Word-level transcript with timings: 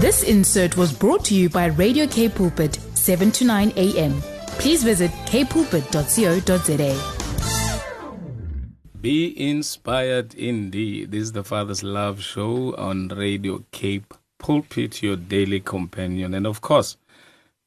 This 0.00 0.22
insert 0.22 0.78
was 0.78 0.94
brought 0.94 1.26
to 1.26 1.34
you 1.34 1.50
by 1.50 1.66
Radio 1.66 2.06
Cape 2.06 2.36
Pulpit, 2.36 2.76
7 2.94 3.30
to 3.32 3.44
9 3.44 3.74
a.m. 3.76 4.22
Please 4.58 4.82
visit 4.82 5.10
kpulpit.co.za. 5.26 6.96
Be 9.02 9.50
inspired 9.50 10.32
indeed. 10.36 11.10
This 11.10 11.24
is 11.24 11.32
the 11.32 11.44
Father's 11.44 11.82
Love 11.82 12.22
Show 12.22 12.74
on 12.76 13.08
Radio 13.08 13.62
Cape 13.72 14.14
Pulpit, 14.38 15.02
your 15.02 15.16
daily 15.16 15.60
companion. 15.60 16.32
And 16.32 16.46
of 16.46 16.62
course, 16.62 16.96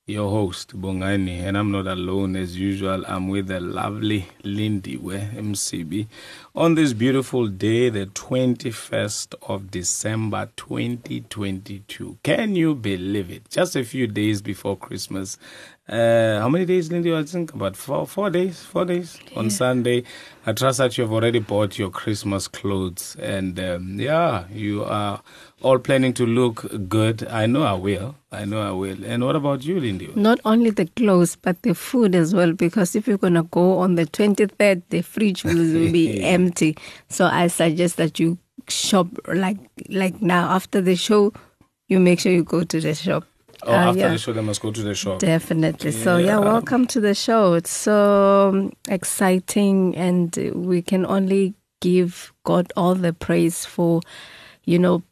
your 0.05 0.29
host, 0.29 0.77
Bongani. 0.79 1.39
And 1.43 1.57
I'm 1.57 1.71
not 1.71 1.87
alone 1.87 2.35
as 2.35 2.59
usual. 2.59 3.05
I'm 3.07 3.29
with 3.29 3.47
the 3.47 3.61
lovely 3.61 4.27
Lindy 4.43 4.97
MCB 4.97 6.07
on 6.53 6.75
this 6.75 6.91
beautiful 6.91 7.47
day, 7.47 7.89
the 7.89 8.07
21st 8.07 9.35
of 9.43 9.71
December 9.71 10.49
2022. 10.57 12.17
Can 12.21 12.53
you 12.53 12.75
believe 12.75 13.31
it? 13.31 13.49
Just 13.49 13.77
a 13.77 13.85
few 13.85 14.07
days 14.07 14.41
before 14.41 14.75
Christmas. 14.75 15.37
Uh, 15.87 16.39
how 16.39 16.47
many 16.47 16.63
days, 16.63 16.89
Lindy? 16.89 17.13
I 17.13 17.23
think 17.23 17.53
about 17.53 17.75
four, 17.75 18.07
four 18.07 18.29
days. 18.29 18.61
Four 18.63 18.85
days 18.85 19.19
yeah. 19.29 19.39
on 19.39 19.49
Sunday. 19.49 20.03
I 20.45 20.53
trust 20.53 20.77
that 20.77 20.97
you 20.97 21.03
have 21.03 21.11
already 21.11 21.39
bought 21.39 21.77
your 21.77 21.89
Christmas 21.89 22.47
clothes, 22.47 23.17
and 23.19 23.59
um, 23.59 23.99
yeah, 23.99 24.45
you 24.49 24.85
are 24.85 25.21
all 25.61 25.79
planning 25.79 26.13
to 26.13 26.25
look 26.25 26.65
good. 26.87 27.27
I 27.27 27.47
know 27.47 27.63
I 27.63 27.73
will. 27.73 28.15
I 28.31 28.45
know 28.45 28.61
I 28.61 28.71
will. 28.71 29.03
And 29.03 29.25
what 29.25 29.35
about 29.35 29.65
you, 29.65 29.77
Lindy? 29.77 30.09
Not 30.15 30.39
only 30.45 30.69
the 30.69 30.85
clothes, 30.85 31.35
but 31.35 31.61
the 31.63 31.75
food 31.75 32.15
as 32.15 32.33
well. 32.33 32.53
Because 32.53 32.95
if 32.95 33.05
you're 33.05 33.17
gonna 33.17 33.43
go 33.43 33.79
on 33.79 33.95
the 33.95 34.05
23rd, 34.05 34.83
the 34.89 35.01
fridge 35.01 35.43
will 35.43 35.53
be 35.91 36.23
empty. 36.23 36.77
So 37.09 37.25
I 37.25 37.47
suggest 37.47 37.97
that 37.97 38.19
you 38.21 38.37
shop 38.69 39.07
like 39.27 39.57
like 39.89 40.21
now 40.21 40.49
after 40.49 40.79
the 40.79 40.95
show. 40.95 41.33
You 41.89 41.99
make 41.99 42.21
sure 42.21 42.31
you 42.31 42.45
go 42.45 42.63
to 42.63 42.79
the 42.79 42.95
shop 42.95 43.25
Oh, 43.65 43.71
uh, 43.71 43.75
after 43.75 43.99
yeah. 43.99 44.09
the 44.09 44.17
show, 44.17 44.33
they 44.33 44.41
must 44.41 44.61
go 44.61 44.71
to 44.71 44.81
the 44.81 44.95
show. 44.95 45.17
Definitely. 45.17 45.91
Yeah. 45.91 46.03
So, 46.03 46.17
yeah, 46.17 46.37
welcome 46.37 46.85
to 46.87 46.99
the 46.99 47.13
show. 47.13 47.53
It's 47.53 47.71
so 47.71 48.71
exciting, 48.87 49.95
and 49.95 50.35
we 50.53 50.81
can 50.81 51.05
only 51.05 51.53
give 51.81 52.33
God 52.43 52.71
all 52.75 52.95
the 52.95 53.13
praise 53.13 53.65
for, 53.65 54.01
you 54.65 54.79
know, 54.79 55.03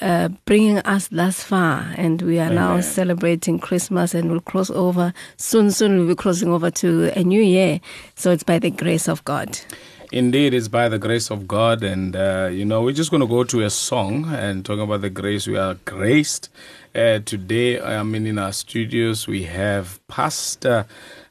uh, 0.00 0.28
bringing 0.44 0.78
us 0.78 1.08
thus 1.08 1.42
far. 1.42 1.92
And 1.96 2.20
we 2.22 2.38
are 2.38 2.50
Amen. 2.50 2.56
now 2.56 2.80
celebrating 2.80 3.58
Christmas, 3.58 4.14
and 4.14 4.30
we'll 4.30 4.40
cross 4.40 4.70
over 4.70 5.12
soon. 5.36 5.70
Soon 5.70 5.98
we'll 5.98 6.08
be 6.08 6.14
crossing 6.14 6.50
over 6.50 6.70
to 6.70 7.12
a 7.18 7.24
new 7.24 7.42
year. 7.42 7.80
So, 8.16 8.30
it's 8.32 8.42
by 8.44 8.58
the 8.58 8.70
grace 8.70 9.08
of 9.08 9.24
God. 9.24 9.58
Indeed, 10.14 10.54
it's 10.54 10.68
by 10.68 10.88
the 10.88 11.00
grace 11.00 11.28
of 11.28 11.48
God. 11.48 11.82
And, 11.82 12.14
uh, 12.14 12.48
you 12.52 12.64
know, 12.64 12.82
we're 12.82 12.94
just 12.94 13.10
going 13.10 13.22
to 13.22 13.26
go 13.26 13.42
to 13.42 13.62
a 13.62 13.68
song 13.68 14.26
and 14.32 14.64
talking 14.64 14.84
about 14.84 15.00
the 15.00 15.10
grace. 15.10 15.48
We 15.48 15.56
are 15.56 15.74
graced 15.84 16.50
uh, 16.94 17.18
today, 17.24 17.80
I 17.80 18.00
mean, 18.04 18.24
in 18.24 18.38
our 18.38 18.52
studios, 18.52 19.26
we 19.26 19.42
have 19.42 19.98
Pastor 20.06 20.86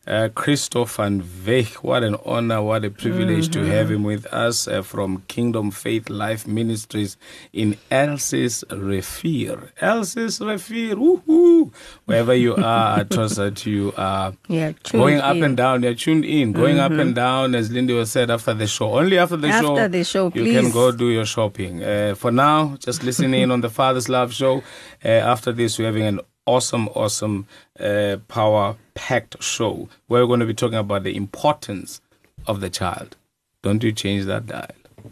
uh, 0.08 0.30
Christoph 0.36 0.96
van 0.98 1.22
Veich. 1.22 1.76
What 1.76 2.04
an 2.04 2.16
honor, 2.26 2.62
what 2.62 2.84
a 2.84 2.90
privilege 2.90 3.50
mm-hmm. 3.50 3.66
to 3.66 3.72
have 3.72 3.90
him 3.90 4.04
with 4.04 4.26
us 4.28 4.68
uh, 4.68 4.82
from 4.82 5.24
Kingdom 5.28 5.72
Faith 5.72 6.10
Life 6.10 6.46
Ministries 6.46 7.18
in 7.54 7.78
Elsies 7.90 8.64
Rivier. 8.70 9.72
Elsies 9.82 10.40
Rivier, 10.42 10.96
woohoo! 10.96 11.74
Wherever 12.06 12.34
you 12.34 12.56
are, 12.56 13.00
I 13.00 13.04
trust 13.04 13.38
that 13.38 13.66
you 13.66 13.94
are 13.96 14.34
yeah, 14.48 14.74
going 14.92 15.20
up 15.20 15.38
in. 15.38 15.44
and 15.44 15.58
down. 15.58 15.84
You're 15.84 15.94
tuned 15.94 16.26
in, 16.26 16.52
going 16.52 16.78
mm-hmm. 16.78 16.94
up 16.94 17.00
and 17.00 17.16
down, 17.16 17.56
as 17.56 17.72
Lindy 17.72 17.94
was 17.94 18.12
said 18.12 18.30
after 18.30 18.54
the 18.54 18.68
show. 18.68 18.98
Only 18.98 19.18
after 19.18 19.38
the 19.38 19.48
after 19.48 19.68
show, 19.68 19.78
After 19.78 19.88
the 19.88 20.04
show, 20.04 20.32
you 20.34 20.44
can 20.54 20.72
go 20.72 20.92
do 20.92 21.10
your 21.10 21.26
shopping. 21.26 21.84
Uh, 21.84 22.16
for 22.16 22.32
now, 22.32 22.76
just 22.80 23.04
listen 23.04 23.34
in 23.34 23.52
on 23.52 23.62
the 23.62 23.70
Father's 23.70 24.10
Love 24.10 24.34
Show. 24.34 24.64
Uh, 25.04 25.08
after 25.08 25.52
this, 25.52 25.80
we're 25.80 25.86
having 25.86 26.04
an 26.04 26.20
awesome, 26.46 26.88
awesome, 26.90 27.48
uh, 27.80 28.18
power 28.28 28.76
packed 28.96 29.42
show 29.42 29.90
where 30.08 30.22
we're 30.22 30.28
going 30.28 30.40
to 30.40 30.46
be 30.46 30.54
talking 30.54 30.78
about 30.78 31.04
the 31.04 31.16
importance 31.16 32.02
of 32.48 32.62
the 32.62 32.70
child. 32.70 33.16
Don't 33.62 33.84
you 33.84 33.92
change 33.92 34.26
that 34.26 34.46
dial. 34.46 34.68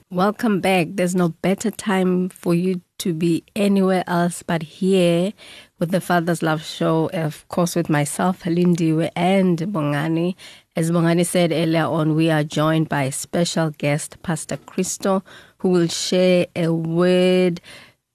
Welcome 0.10 0.62
back. 0.62 0.88
There's 0.92 1.16
no 1.16 1.30
better 1.30 1.72
time 1.72 2.30
for 2.30 2.54
you 2.54 2.82
to 3.00 3.14
be 3.14 3.44
anywhere 3.56 4.04
else 4.08 4.44
but 4.44 4.62
here 4.62 5.34
with 5.80 5.92
the 5.92 6.00
Father's 6.00 6.42
Love 6.42 6.64
Show, 6.64 7.10
of 7.14 7.48
course, 7.48 7.76
with 7.76 7.90
myself, 7.90 8.44
Lindiwe, 8.44 9.10
and 9.16 9.58
Bongani. 9.58 10.36
As 10.76 10.92
Bongani 10.92 11.26
said 11.26 11.52
earlier 11.52 11.86
on, 11.86 12.16
we 12.16 12.30
are 12.30 12.44
joined 12.44 12.90
by 12.90 13.10
special 13.10 13.72
guest, 13.72 14.22
Pastor 14.22 14.58
Christo, 14.58 15.24
who 15.58 15.70
will 15.70 15.88
share 15.88 16.48
a 16.56 16.70
word 16.70 17.60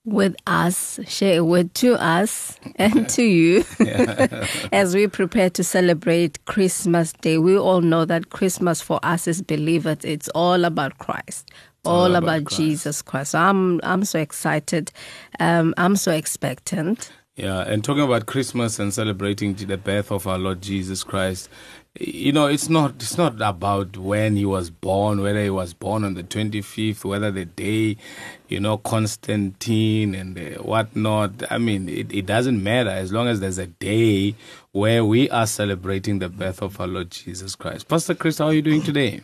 with 0.06 0.36
us, 0.46 1.00
share 1.06 1.40
a 1.40 1.44
word 1.44 1.74
to 1.74 2.00
us 2.00 2.58
and 2.76 3.08
to 3.10 3.24
you 3.24 3.64
as 4.72 4.94
we 4.94 5.08
prepare 5.08 5.50
to 5.50 5.64
celebrate 5.64 6.42
Christmas 6.46 7.12
Day. 7.12 7.38
We 7.38 7.58
all 7.58 7.80
know 7.80 8.04
that 8.04 8.30
Christmas 8.30 8.80
for 8.80 9.00
us 9.02 9.28
as 9.28 9.42
believers, 9.42 9.98
it's 10.04 10.28
all 10.28 10.64
about 10.64 10.98
Christ. 10.98 11.50
All, 11.84 11.92
all 11.92 12.14
about, 12.14 12.22
about 12.22 12.44
Christ. 12.46 12.56
Jesus 12.60 13.02
Christ. 13.02 13.32
So 13.32 13.38
I'm 13.38 13.80
I'm 13.82 14.04
so 14.04 14.18
excited. 14.18 14.90
Um, 15.38 15.74
I'm 15.76 15.94
so 15.96 16.12
expectant. 16.12 17.12
Yeah, 17.36 17.60
and 17.60 17.84
talking 17.84 18.02
about 18.02 18.26
Christmas 18.26 18.78
and 18.78 18.94
celebrating 18.94 19.54
the 19.54 19.76
birth 19.76 20.10
of 20.10 20.26
our 20.26 20.38
Lord 20.38 20.62
Jesus 20.62 21.04
Christ, 21.04 21.50
you 22.00 22.32
know 22.32 22.46
it's 22.46 22.68
not 22.68 22.94
it's 22.96 23.16
not 23.16 23.40
about 23.40 23.96
when 23.96 24.36
he 24.36 24.44
was 24.44 24.70
born 24.70 25.20
whether 25.20 25.42
he 25.42 25.50
was 25.50 25.72
born 25.72 26.04
on 26.04 26.14
the 26.14 26.22
25th 26.22 27.04
whether 27.04 27.30
the 27.30 27.44
day 27.44 27.96
you 28.48 28.60
know 28.60 28.76
constantine 28.78 30.14
and 30.14 30.38
whatnot. 30.56 31.30
I 31.50 31.58
mean 31.58 31.88
it, 31.88 32.12
it 32.12 32.26
doesn't 32.26 32.62
matter 32.62 32.90
as 32.90 33.12
long 33.12 33.28
as 33.28 33.40
there's 33.40 33.58
a 33.58 33.66
day 33.66 34.34
where 34.72 35.04
we 35.04 35.30
are 35.30 35.46
celebrating 35.46 36.18
the 36.18 36.28
birth 36.28 36.62
of 36.62 36.80
our 36.80 36.86
lord 36.86 37.10
jesus 37.10 37.54
christ. 37.54 37.88
Pastor 37.88 38.14
chris 38.14 38.38
how 38.38 38.46
are 38.46 38.54
you 38.54 38.62
doing 38.62 38.82
today? 38.82 39.22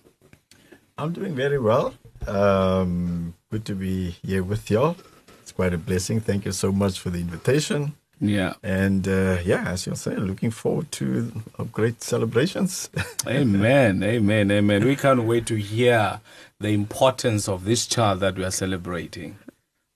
I'm 0.99 1.13
doing 1.13 1.35
very 1.35 1.59
well. 1.59 1.95
Um, 2.27 3.35
good 3.51 3.65
to 3.65 3.75
be 3.75 4.11
here 4.23 4.43
with 4.43 4.71
y'all. 4.71 4.97
It's 5.41 5.53
quite 5.53 5.75
a 5.75 5.79
blessing. 5.79 6.21
Thank 6.21 6.45
you 6.45 6.53
so 6.53 6.71
much 6.71 7.01
for 7.01 7.11
the 7.11 7.19
invitation 7.19 7.95
yeah. 8.23 8.55
And 8.63 9.07
uh, 9.09 9.39
yeah, 9.45 9.65
as 9.67 9.85
you're 9.85 9.97
saying, 9.97 10.21
looking 10.21 10.53
forward 10.53 10.93
to 10.93 11.33
great 11.73 12.03
celebrations. 12.03 12.89
amen. 13.27 14.03
Amen. 14.03 14.51
Amen. 14.51 14.85
We 14.85 14.95
can't 14.95 15.25
wait 15.25 15.47
to 15.47 15.57
hear 15.57 16.21
the 16.61 16.69
importance 16.69 17.49
of 17.49 17.65
this 17.65 17.87
child 17.87 18.21
that 18.21 18.37
we 18.37 18.45
are 18.45 18.53
celebrating. 18.53 19.39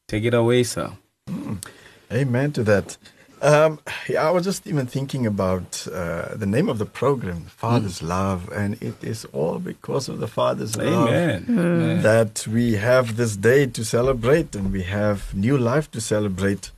Take 0.09 0.25
it 0.25 0.35
away, 0.35 0.65
sir. 0.65 0.91
Mm. 1.29 1.65
Amen 2.13 2.53
to 2.53 2.65
that. 2.65 2.97
Um, 3.43 3.79
yeah, 4.09 4.27
I 4.27 4.31
was 4.31 4.45
just 4.45 4.67
even 4.67 4.87
thinking 4.87 5.27
about 5.27 5.87
uh, 5.93 6.35
the 6.35 6.47
name 6.47 6.69
of 6.69 6.79
the 6.79 6.87
program, 6.87 7.45
Father's 7.45 8.01
mm. 8.01 8.09
Love, 8.09 8.51
and 8.51 8.83
it 8.83 9.05
is 9.05 9.25
all 9.27 9.59
because 9.59 10.09
of 10.09 10.19
the 10.19 10.27
Father's 10.27 10.77
Amen. 10.77 11.45
love 11.49 11.57
mm. 11.57 12.03
that 12.03 12.47
we 12.49 12.75
have 12.75 13.17
this 13.17 13.37
day 13.37 13.67
to 13.67 13.85
celebrate 13.85 14.57
and 14.57 14.73
we 14.73 14.83
have 14.83 15.33
new 15.35 15.57
life 15.57 15.91
to 15.93 16.01
celebrate. 16.01 16.73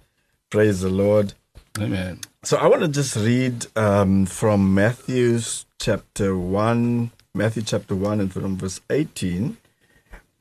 Praise 0.50 0.80
the 0.80 0.90
Lord. 0.90 1.34
Amen. 1.80 2.20
So 2.42 2.56
I 2.56 2.66
want 2.66 2.82
to 2.82 2.88
just 2.88 3.16
read 3.16 3.66
um, 3.76 4.26
from 4.26 4.74
Matthew's 4.74 5.66
chapter 5.78 6.36
1, 6.36 7.10
Matthew 7.34 7.62
chapter 7.62 7.94
1 7.94 8.20
and 8.20 8.32
from 8.32 8.56
verse 8.56 8.80
18. 8.90 9.56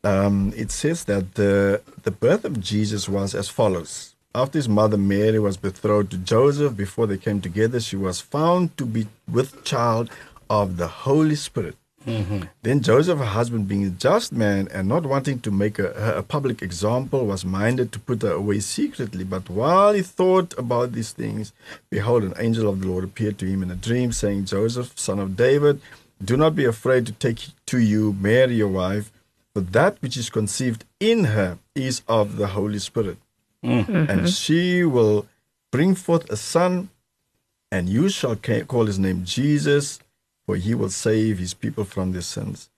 Um, 0.04 0.54
it 0.56 0.72
says 0.72 1.06
that 1.06 1.36
the, 1.36 1.82
the 2.04 2.12
birth 2.12 2.46
of 2.46 2.60
Jesus 2.60 3.10
was 3.10 3.36
as 3.36 3.50
follows. 3.50 4.16
After 4.34 4.58
his 4.60 4.70
mother 4.70 4.98
Mary 4.98 5.40
was 5.40 5.58
betrothed 5.58 6.12
to 6.12 6.18
Joseph, 6.18 6.78
before 6.78 7.08
they 7.08 7.18
came 7.18 7.42
together, 7.42 7.80
she 7.80 7.96
was 7.96 8.22
found 8.22 8.78
to 8.78 8.86
be 8.86 9.08
with 9.28 9.64
child 9.64 10.10
of 10.50 10.78
the 10.78 10.88
Holy 10.88 11.36
Spirit. 11.36 11.76
Mm-hmm. 12.08 12.44
Then 12.62 12.82
Joseph, 12.82 13.20
her 13.20 13.26
husband, 13.26 13.68
being 13.68 13.86
a 13.86 13.90
just 13.90 14.32
man 14.32 14.70
and 14.72 14.88
not 14.88 15.06
wanting 15.06 15.42
to 15.42 15.52
make 15.52 15.78
a, 15.78 15.92
a, 16.16 16.24
public 16.24 16.62
example, 16.62 17.26
was 17.26 17.44
minded 17.44 17.92
to 17.92 18.00
put 18.00 18.22
her 18.22 18.32
away 18.32 18.62
secretly. 18.62 19.26
But 19.26 19.50
while 19.50 19.94
he 19.94 20.02
thought 20.02 20.58
about 20.58 20.94
these 20.94 21.12
things, 21.12 21.52
behold, 21.90 22.24
an 22.24 22.34
angel 22.40 22.70
of 22.70 22.80
the 22.80 22.88
Lord 22.88 23.04
appeared 23.04 23.38
to 23.40 23.46
him 23.46 23.62
in 23.62 23.70
a 23.70 23.76
dream, 23.76 24.14
saying, 24.14 24.46
Joseph, 24.46 24.98
son 24.98 25.20
of 25.20 25.36
David, 25.36 25.82
do 26.24 26.38
not 26.38 26.56
be 26.56 26.64
afraid 26.64 27.06
to 27.08 27.12
take 27.12 27.48
to 27.66 27.78
you 27.78 28.14
Mary, 28.14 28.56
your 28.56 28.70
wife, 28.70 29.12
for 29.54 29.60
that 29.60 30.02
which 30.02 30.16
is 30.16 30.30
conceived 30.30 30.86
in 31.02 31.26
her 31.26 31.60
is 31.76 32.04
of 32.08 32.38
the 32.38 32.48
Holy 32.48 32.80
Spirit. 32.80 33.18
Mm-hmm. 33.66 34.10
And 34.10 34.30
she 34.30 34.86
will 34.86 35.28
bring 35.72 35.94
forth 35.94 36.30
a 36.30 36.38
son, 36.38 36.90
and 37.70 37.90
you 37.90 38.08
shall 38.08 38.38
call 38.38 38.86
his 38.86 38.98
name 38.98 39.26
Jesus 39.26 40.00
for 40.48 40.56
he 40.56 40.74
will 40.74 40.90
save 40.90 41.38
his 41.38 41.54
people 41.54 41.84
from 41.84 42.14
their 42.14 42.22
sins. 42.24 42.70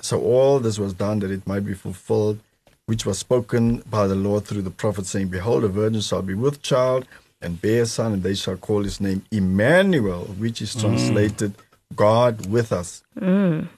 So 0.00 0.20
all 0.22 0.60
this 0.60 0.78
was 0.78 0.94
done 0.94 1.18
that 1.18 1.30
it 1.30 1.46
might 1.46 1.66
be 1.66 1.74
fulfilled, 1.74 2.38
which 2.86 3.04
was 3.04 3.18
spoken 3.18 3.82
by 3.90 4.06
the 4.06 4.14
Lord 4.14 4.44
through 4.44 4.62
the 4.62 4.70
prophet, 4.70 5.04
saying, 5.04 5.28
Behold, 5.28 5.64
a 5.64 5.68
virgin 5.68 6.00
shall 6.00 6.22
be 6.22 6.34
with 6.34 6.62
child 6.62 7.06
and 7.42 7.60
bear 7.60 7.82
a 7.82 7.86
son, 7.86 8.12
and 8.14 8.22
they 8.22 8.34
shall 8.34 8.56
call 8.56 8.84
his 8.84 9.00
name 9.00 9.24
Emmanuel, 9.30 10.24
which 10.38 10.62
is 10.62 10.74
translated 10.74 11.54
mm. 11.54 11.96
God 11.96 12.46
with 12.46 12.72
us. 12.72 13.02
Mm. 13.20 13.68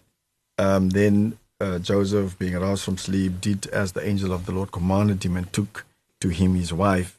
Um, 0.58 0.90
then 0.90 1.38
uh, 1.60 1.78
Joseph, 1.78 2.38
being 2.38 2.54
aroused 2.54 2.84
from 2.84 2.98
sleep, 2.98 3.40
did 3.40 3.66
as 3.68 3.92
the 3.92 4.06
angel 4.06 4.32
of 4.32 4.46
the 4.46 4.52
Lord 4.52 4.70
commanded 4.70 5.24
him 5.24 5.36
and 5.36 5.50
took 5.52 5.86
to 6.20 6.28
him 6.28 6.54
his 6.54 6.72
wife. 6.72 7.18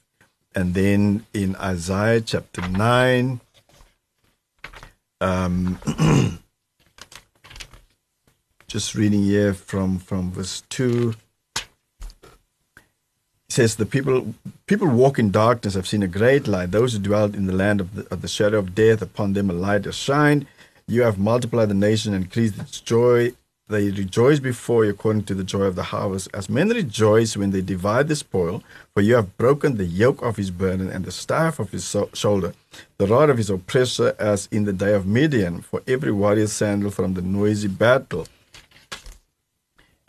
and 0.54 0.74
then 0.74 1.26
in 1.34 1.56
Isaiah 1.56 2.22
chapter 2.22 2.68
9, 2.68 3.40
um, 5.22 5.80
just 8.68 8.96
reading 8.96 9.24
here 9.24 9.54
from, 9.54 10.00
from 10.00 10.32
verse 10.32 10.64
2 10.70 11.14
says 13.50 13.76
the 13.76 13.86
people 13.86 14.34
people 14.66 14.88
walk 14.88 15.20
in 15.20 15.30
darkness. 15.30 15.74
Have 15.74 15.88
seen 15.88 16.04
a 16.04 16.08
great 16.08 16.48
light. 16.48 16.72
Those 16.72 16.94
who 16.94 17.00
dwell 17.00 17.26
in 17.26 17.48
the 17.48 17.54
land 17.54 17.82
of 17.82 17.96
the, 17.96 18.08
of 18.10 18.22
the 18.22 18.28
shadow 18.28 18.58
of 18.60 18.74
death 18.74 19.02
upon 19.02 19.34
them 19.34 19.50
a 19.50 19.54
light 19.54 19.86
has 19.86 19.96
shined. 19.96 20.48
You 20.88 21.02
have 21.04 21.20
multiplied 21.20 21.70
the 21.70 21.74
nation 21.74 22.14
and 22.14 22.24
increased 22.24 22.58
its 22.58 22.80
joy 22.80 23.34
they 23.72 23.90
rejoice 23.90 24.40
before 24.40 24.86
you 24.86 24.92
according 24.92 25.24
to 25.24 25.34
the 25.34 25.44
joy 25.44 25.64
of 25.64 25.76
the 25.76 25.84
harvest 25.84 26.28
as 26.34 26.50
men 26.50 26.70
rejoice 26.70 27.36
when 27.36 27.52
they 27.52 27.62
divide 27.62 28.08
the 28.08 28.16
spoil 28.16 28.64
for 28.94 29.02
you 29.02 29.16
have 29.16 29.36
broken 29.38 29.78
the 29.78 29.86
yoke 29.86 30.22
of 30.22 30.38
his 30.38 30.52
burden 30.52 30.90
and 30.90 31.06
the 31.06 31.12
staff 31.12 31.60
of 31.60 31.72
his 31.72 31.84
so- 31.84 32.10
shoulder 32.14 32.54
the 32.98 33.08
rod 33.08 33.30
of 33.30 33.38
his 33.38 33.50
oppressor 33.50 34.16
as 34.20 34.48
in 34.52 34.66
the 34.66 34.74
day 34.74 34.94
of 34.94 35.08
midian 35.08 35.62
for 35.62 35.82
every 35.88 36.12
warrior's 36.12 36.54
sandal 36.54 36.92
from 36.92 37.14
the 37.16 37.22
noisy 37.22 37.68
battle 37.68 38.28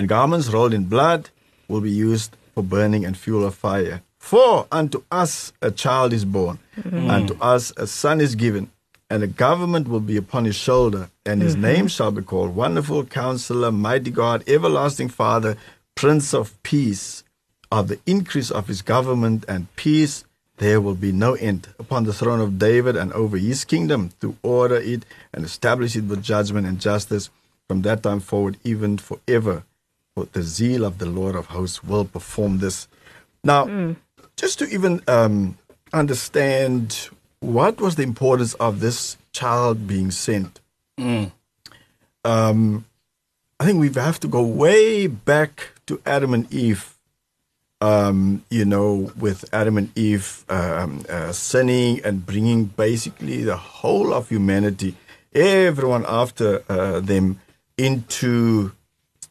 and 0.03 0.09
garments 0.09 0.49
rolled 0.49 0.75
in 0.75 0.85
blood 0.85 1.31
will 1.69 1.81
be 1.81 1.91
used 1.91 2.37
for 2.55 2.63
burning 2.65 3.05
and 3.05 3.17
fuel 3.17 3.45
of 3.45 3.55
fire. 3.55 4.03
For 4.19 4.67
unto 4.73 5.05
us 5.13 5.53
a 5.63 5.71
child 5.71 6.13
is 6.13 6.25
born, 6.25 6.59
mm. 6.77 7.09
unto 7.09 7.35
us 7.41 7.73
a 7.77 7.87
son 7.87 8.21
is 8.21 8.35
given, 8.35 8.71
and 9.13 9.23
the 9.23 9.27
government 9.27 9.89
will 9.89 10.01
be 10.01 10.17
upon 10.17 10.47
his 10.47 10.57
shoulder, 10.57 11.11
and 11.27 11.43
his 11.43 11.53
mm-hmm. 11.53 11.65
name 11.65 11.89
shall 11.89 12.11
be 12.11 12.23
called 12.23 12.57
Wonderful 12.57 13.05
Counselor, 13.05 13.71
Mighty 13.71 14.11
God, 14.11 14.43
Everlasting 14.49 15.11
Father, 15.11 15.59
Prince 15.95 16.33
of 16.33 16.61
Peace. 16.63 17.23
Of 17.71 17.89
the 17.89 18.01
increase 18.07 18.51
of 18.51 18.69
his 18.69 18.81
government 18.81 19.45
and 19.47 19.69
peace, 19.77 20.25
there 20.57 20.81
will 20.81 20.95
be 20.95 21.13
no 21.13 21.35
end 21.35 21.69
upon 21.79 22.05
the 22.05 22.15
throne 22.15 22.41
of 22.41 22.59
David 22.59 22.97
and 22.97 23.13
over 23.13 23.37
his 23.37 23.67
kingdom 23.67 24.13
to 24.23 24.35
order 24.43 24.77
it 24.77 25.05
and 25.35 25.45
establish 25.45 25.95
it 25.95 26.05
with 26.05 26.23
judgment 26.23 26.67
and 26.67 26.81
justice 26.81 27.29
from 27.69 27.83
that 27.83 28.03
time 28.03 28.21
forward, 28.21 28.57
even 28.65 28.97
forever 28.97 29.65
for 30.15 30.27
the 30.33 30.43
zeal 30.43 30.87
of 30.87 30.97
the 30.97 31.07
Lord 31.07 31.37
of 31.37 31.47
hosts 31.47 31.85
will 31.85 32.07
perform 32.07 32.61
this. 32.61 32.89
Now, 33.45 33.67
mm. 33.67 33.97
just 34.37 34.59
to 34.61 34.67
even 34.69 35.03
um, 35.07 35.59
understand 35.93 37.11
what 37.43 37.81
was 37.81 37.97
the 37.97 38.05
importance 38.05 38.55
of 38.55 38.81
this 38.81 39.17
child 39.33 39.87
being 39.87 40.11
sent, 40.11 40.61
mm. 40.99 41.31
um, 42.25 42.85
I 43.59 43.67
think 43.67 43.81
we 43.81 43.91
have 44.01 44.21
to 44.21 44.29
go 44.29 44.43
way 44.43 45.09
back 45.09 45.73
to 45.87 46.01
Adam 46.07 46.35
and 46.35 46.53
Eve. 46.53 46.89
Um, 47.81 48.45
you 48.49 48.65
know, 48.65 49.11
with 49.19 49.45
Adam 49.53 49.77
and 49.77 49.91
Eve 49.99 50.45
um, 50.49 51.05
uh, 51.09 51.33
sinning 51.33 52.01
and 52.05 52.25
bringing 52.25 52.67
basically 52.67 53.43
the 53.43 53.57
whole 53.57 54.15
of 54.15 54.29
humanity, 54.29 54.95
everyone 55.35 56.05
after 56.07 56.63
uh, 56.69 57.01
them, 57.01 57.41
into 57.77 58.71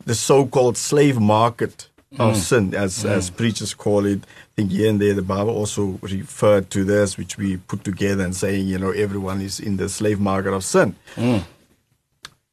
the 0.05 0.15
so-called 0.15 0.75
slave 0.75 1.17
market 1.17 1.87
of 2.19 2.33
mm. 2.33 2.35
sin, 2.35 2.75
as 2.75 3.05
mm. 3.05 3.09
as 3.09 3.29
preachers 3.29 3.73
call 3.73 4.05
it. 4.05 4.19
Think 4.61 4.73
here 4.73 4.91
and 4.91 5.01
there 5.01 5.15
the 5.15 5.23
Bible 5.23 5.49
also 5.49 5.97
referred 6.03 6.69
to 6.69 6.83
this, 6.83 7.17
which 7.17 7.35
we 7.35 7.57
put 7.57 7.83
together 7.83 8.23
and 8.23 8.35
saying, 8.35 8.67
you 8.67 8.77
know, 8.77 8.91
everyone 8.91 9.41
is 9.41 9.59
in 9.59 9.77
the 9.77 9.89
slave 9.89 10.19
market 10.19 10.53
of 10.53 10.63
sin. 10.63 10.95
Mm. 11.15 11.45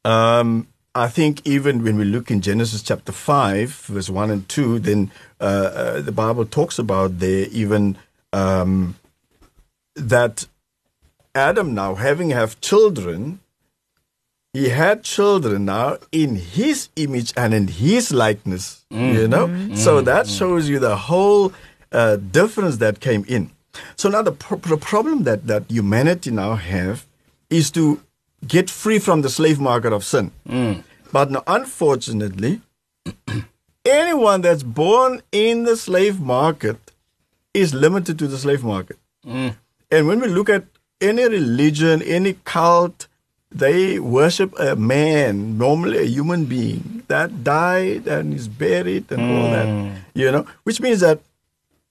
Um, 0.03 0.67
I 0.95 1.07
think 1.07 1.45
even 1.45 1.83
when 1.83 1.97
we 1.97 2.05
look 2.05 2.31
in 2.31 2.41
Genesis 2.41 2.81
chapter 2.81 3.11
five, 3.11 3.69
verse 3.85 4.09
one 4.09 4.31
and 4.31 4.49
two, 4.49 4.79
then 4.79 5.11
uh, 5.39 5.43
uh, 5.43 6.01
the 6.01 6.11
Bible 6.11 6.45
talks 6.47 6.79
about 6.79 7.19
there 7.19 7.45
even 7.51 7.95
um, 8.33 8.95
that 9.93 10.47
Adam 11.35 11.75
now 11.75 11.93
having 11.93 12.31
have 12.31 12.59
children 12.59 13.39
he 14.51 14.69
had 14.69 15.03
children 15.03 15.65
now 15.65 15.97
in 16.11 16.35
his 16.35 16.89
image 16.95 17.33
and 17.37 17.53
in 17.53 17.67
his 17.67 18.11
likeness, 18.11 18.83
mm. 18.91 19.13
you 19.13 19.27
know? 19.27 19.47
Mm. 19.47 19.77
So 19.77 20.01
that 20.01 20.27
shows 20.27 20.67
you 20.67 20.79
the 20.79 20.95
whole 20.95 21.53
uh, 21.91 22.17
difference 22.17 22.77
that 22.77 22.99
came 22.99 23.25
in. 23.27 23.51
So 23.95 24.09
now 24.09 24.21
the, 24.21 24.31
pro- 24.31 24.57
the 24.57 24.77
problem 24.77 25.23
that, 25.23 25.47
that 25.47 25.63
humanity 25.69 26.31
now 26.31 26.55
have 26.55 27.05
is 27.49 27.71
to 27.71 28.01
get 28.47 28.69
free 28.69 28.99
from 28.99 29.21
the 29.21 29.29
slave 29.29 29.59
market 29.59 29.93
of 29.93 30.03
sin. 30.03 30.31
Mm. 30.47 30.83
But 31.11 31.31
now, 31.31 31.43
unfortunately, 31.47 32.61
anyone 33.85 34.41
that's 34.41 34.63
born 34.63 35.21
in 35.31 35.63
the 35.63 35.75
slave 35.75 36.19
market 36.19 36.91
is 37.53 37.73
limited 37.73 38.19
to 38.19 38.27
the 38.27 38.37
slave 38.37 38.63
market. 38.63 38.97
Mm. 39.25 39.55
And 39.91 40.07
when 40.07 40.19
we 40.19 40.27
look 40.27 40.49
at 40.49 40.65
any 41.01 41.23
religion, 41.27 42.01
any 42.03 42.33
cult, 42.43 43.07
they 43.51 43.99
worship 43.99 44.53
a 44.59 44.75
man, 44.75 45.57
normally 45.57 45.97
a 45.97 46.03
human 46.03 46.45
being, 46.45 47.03
that 47.07 47.43
died 47.43 48.07
and 48.07 48.33
is 48.33 48.47
buried 48.47 49.11
and 49.11 49.21
mm. 49.21 49.37
all 49.37 49.51
that. 49.51 49.65
Hmm. 49.65 49.95
You 50.13 50.31
know, 50.31 50.45
which 50.63 50.79
means 50.79 50.99
that 50.99 51.21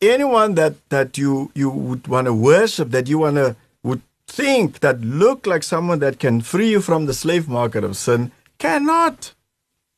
anyone 0.01 0.55
that, 0.55 0.75
that 0.91 1.19
you 1.19 1.51
you 1.55 1.71
would 1.71 2.09
want 2.09 2.27
to 2.27 2.35
worship, 2.35 2.91
that 2.91 3.09
you 3.09 3.19
want 3.19 3.37
to 3.37 3.57
would 3.83 4.03
think 4.27 4.81
that 4.81 5.01
look 5.01 5.47
like 5.47 5.63
someone 5.63 5.99
that 6.01 6.19
can 6.19 6.41
free 6.41 6.71
you 6.71 6.81
from 6.81 7.07
the 7.07 7.15
slave 7.15 7.49
market 7.49 7.85
of 7.85 7.97
sin, 7.97 8.33
cannot. 8.59 9.35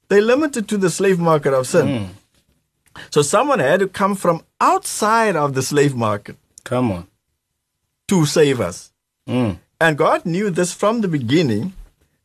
They're 0.09 0.21
limited 0.21 0.69
to 0.69 0.77
the 0.77 0.91
slave 0.91 1.19
market 1.19 1.55
of 1.55 1.67
sin. 1.67 1.87
Mm. 1.87 2.09
So 3.11 3.23
someone 3.23 3.61
had 3.61 3.81
to 3.81 3.89
come 3.89 4.17
from 4.17 4.43
outside 4.61 5.37
of 5.37 5.55
the 5.55 5.63
slave 5.63 5.95
market. 5.95 6.37
Come 6.65 6.91
on. 6.91 7.07
To 8.09 8.27
save 8.27 8.61
us. 8.61 8.93
Mm. 9.29 9.59
And 9.81 9.97
God 9.97 10.27
knew 10.27 10.51
this 10.51 10.73
from 10.73 11.01
the 11.01 11.09
beginning, 11.09 11.73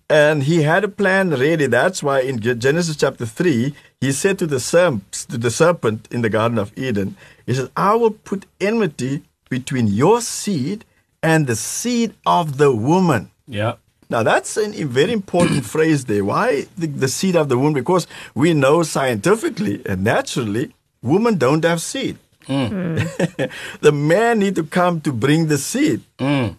and 0.10 0.44
He 0.44 0.64
had 0.64 0.84
a 0.84 0.88
plan 0.88 1.32
ready. 1.32 1.68
That's 1.68 2.04
why 2.04 2.22
in 2.22 2.40
Genesis 2.40 2.96
chapter 2.96 3.26
3, 3.26 3.74
He 4.02 4.12
said 4.12 4.38
to 4.40 4.48
the, 4.48 4.58
serp- 4.58 5.28
to 5.28 5.38
the 5.38 5.52
serpent 5.52 6.08
in 6.12 6.22
the 6.22 6.30
Garden 6.30 6.58
of 6.58 6.72
Eden, 6.78 7.18
He 7.46 7.54
says, 7.54 7.70
I 7.76 7.96
will 7.96 8.12
put 8.12 8.46
enmity 8.60 9.24
between 9.50 9.88
your 9.88 10.22
seed 10.22 10.86
and 11.22 11.48
the 11.48 11.56
seed 11.56 12.14
of 12.26 12.58
the 12.58 12.76
woman. 12.76 13.32
Yeah. 13.48 13.76
Now 14.10 14.22
that's 14.22 14.58
a 14.58 14.84
very 14.84 15.14
important 15.14 15.66
phrase 15.76 16.06
there. 16.06 16.24
Why 16.24 16.68
the, 16.78 16.88
the, 16.88 17.08
seed 17.08 17.36
of 17.36 17.50
the 17.50 17.58
woman? 17.58 17.74
Because 17.74 18.06
we 18.36 18.54
know 18.54 18.84
scientifically 18.84 19.82
and 19.86 20.04
naturally, 20.04 20.76
women 21.02 21.38
don't 21.38 21.64
have 21.66 21.82
seed. 21.82 22.18
Mm. 22.48 23.52
the 23.82 23.92
man 23.92 24.40
need 24.40 24.56
to 24.56 24.64
come 24.64 25.02
to 25.02 25.12
bring 25.12 25.48
the 25.48 25.58
seed. 25.58 26.02
Mm 26.20 26.58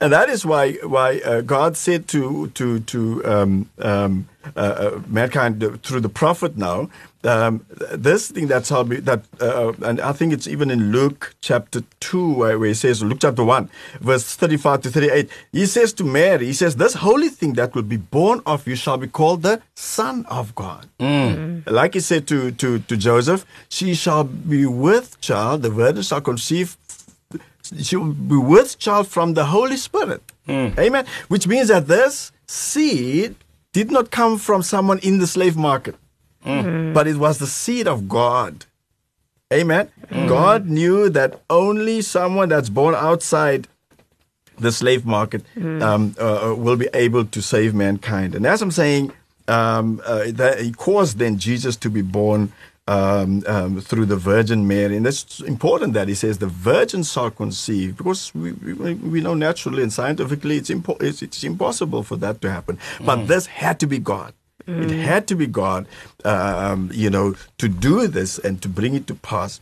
and 0.00 0.12
that 0.12 0.28
is 0.28 0.44
why 0.44 0.72
why 0.82 1.20
uh, 1.24 1.40
God 1.40 1.76
said 1.76 2.08
to 2.08 2.48
to 2.48 2.80
to 2.80 3.24
um, 3.24 3.70
um, 3.78 4.28
uh, 4.56 4.60
uh 4.60 5.00
mankind 5.06 5.82
through 5.82 6.00
the 6.00 6.08
prophet 6.08 6.56
now 6.56 6.90
um, 7.24 7.64
this 7.92 8.30
thing 8.30 8.48
that's 8.48 8.68
how 8.68 8.82
be, 8.82 9.00
that 9.00 9.22
uh, 9.40 9.72
and 9.82 10.00
I 10.00 10.12
think 10.12 10.32
it's 10.32 10.46
even 10.46 10.70
in 10.70 10.92
Luke 10.92 11.34
chapter 11.40 11.82
two 12.00 12.34
where, 12.34 12.58
where 12.58 12.68
he 12.68 12.74
says 12.74 13.02
Luke 13.02 13.18
chapter 13.20 13.44
one 13.44 13.70
verse 14.00 14.34
thirty 14.34 14.56
five 14.56 14.82
to 14.82 14.90
thirty 14.90 15.10
eight 15.10 15.30
he 15.52 15.64
says 15.66 15.92
to 15.94 16.04
Mary 16.04 16.46
he 16.46 16.52
says 16.52 16.76
this 16.76 16.94
holy 16.94 17.28
thing 17.28 17.54
that 17.54 17.74
will 17.74 17.82
be 17.82 17.96
born 17.96 18.42
of 18.46 18.66
you 18.66 18.76
shall 18.76 18.98
be 18.98 19.06
called 19.06 19.42
the 19.42 19.62
Son 19.74 20.26
of 20.26 20.54
God 20.54 20.88
mm. 20.98 21.68
like 21.70 21.94
he 21.94 22.00
said 22.00 22.26
to 22.28 22.50
to 22.52 22.80
to 22.80 22.96
Joseph 22.96 23.46
she 23.68 23.94
shall 23.94 24.24
be 24.24 24.66
with 24.66 25.20
child 25.20 25.62
the 25.62 25.70
virgin 25.70 26.02
shall 26.02 26.20
conceive 26.20 26.76
she 27.80 27.96
will 27.96 28.12
be 28.12 28.36
with 28.36 28.78
child 28.78 29.08
from 29.08 29.34
the 29.34 29.46
Holy 29.46 29.76
Spirit. 29.76 30.22
Mm. 30.48 30.78
Amen. 30.78 31.06
Which 31.28 31.46
means 31.46 31.68
that 31.68 31.86
this 31.86 32.32
seed 32.46 33.36
did 33.72 33.90
not 33.90 34.10
come 34.10 34.38
from 34.38 34.62
someone 34.62 34.98
in 35.00 35.18
the 35.18 35.26
slave 35.26 35.56
market, 35.56 35.96
mm. 36.44 36.92
but 36.92 37.06
it 37.06 37.16
was 37.16 37.38
the 37.38 37.46
seed 37.46 37.88
of 37.88 38.08
God. 38.08 38.66
Amen. 39.52 39.90
Mm. 40.10 40.28
God 40.28 40.66
knew 40.66 41.08
that 41.10 41.40
only 41.48 42.02
someone 42.02 42.48
that's 42.48 42.68
born 42.68 42.94
outside 42.94 43.68
the 44.58 44.72
slave 44.72 45.04
market 45.04 45.42
hmm. 45.54 45.82
um, 45.82 46.14
uh, 46.18 46.50
uh, 46.50 46.54
will 46.54 46.76
be 46.76 46.88
able 46.94 47.24
to 47.24 47.42
save 47.42 47.74
mankind. 47.74 48.34
And 48.34 48.46
as 48.46 48.62
I'm 48.62 48.70
saying, 48.70 49.12
um, 49.48 50.00
uh, 50.06 50.26
that 50.28 50.60
he 50.60 50.72
caused 50.72 51.18
then 51.18 51.38
Jesus 51.38 51.76
to 51.76 51.90
be 51.90 52.02
born 52.02 52.52
um, 52.86 53.42
um, 53.46 53.80
through 53.80 54.06
the 54.06 54.16
Virgin 54.16 54.66
Mary. 54.66 54.96
And 54.96 55.06
that's 55.06 55.40
important 55.40 55.94
that 55.94 56.08
he 56.08 56.14
says 56.14 56.38
the 56.38 56.46
virgin 56.46 57.02
shall 57.02 57.30
conceive 57.30 57.96
because 57.96 58.34
we, 58.34 58.52
we, 58.52 58.94
we 58.94 59.20
know 59.20 59.34
naturally 59.34 59.82
and 59.82 59.92
scientifically 59.92 60.56
it's, 60.58 60.70
impo- 60.70 61.02
it's, 61.02 61.22
it's, 61.22 61.44
impossible 61.44 62.02
for 62.02 62.16
that 62.16 62.40
to 62.42 62.50
happen. 62.50 62.78
Mm. 62.98 63.06
But 63.06 63.26
this 63.26 63.46
had 63.46 63.80
to 63.80 63.86
be 63.86 63.98
God. 63.98 64.34
Mm. 64.66 64.90
It 64.90 65.02
had 65.02 65.26
to 65.28 65.34
be 65.34 65.46
God, 65.46 65.86
um, 66.24 66.90
you 66.92 67.10
know, 67.10 67.34
to 67.58 67.68
do 67.68 68.06
this 68.06 68.38
and 68.38 68.60
to 68.62 68.68
bring 68.68 68.94
it 68.94 69.06
to 69.08 69.14
pass. 69.14 69.60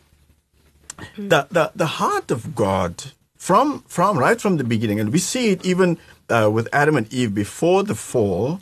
Mm. 1.17 1.29
The, 1.31 1.47
the, 1.50 1.73
the 1.75 1.87
heart 1.87 2.31
of 2.31 2.55
God 2.55 3.12
from, 3.37 3.81
from 3.88 4.19
right 4.19 4.41
from 4.41 4.57
the 4.57 4.64
beginning, 4.64 5.00
and 5.00 5.12
we 5.12 5.19
see 5.19 5.50
it 5.50 5.64
even 5.67 5.99
uh, 6.29 6.49
with 6.52 6.69
Adam 6.73 6.97
and 6.97 7.12
Eve 7.12 7.35
before 7.35 7.83
the 7.83 7.97
fall, 7.97 8.61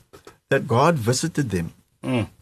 that 0.49 0.67
God 0.67 0.97
visited 0.97 1.50
them 1.50 1.73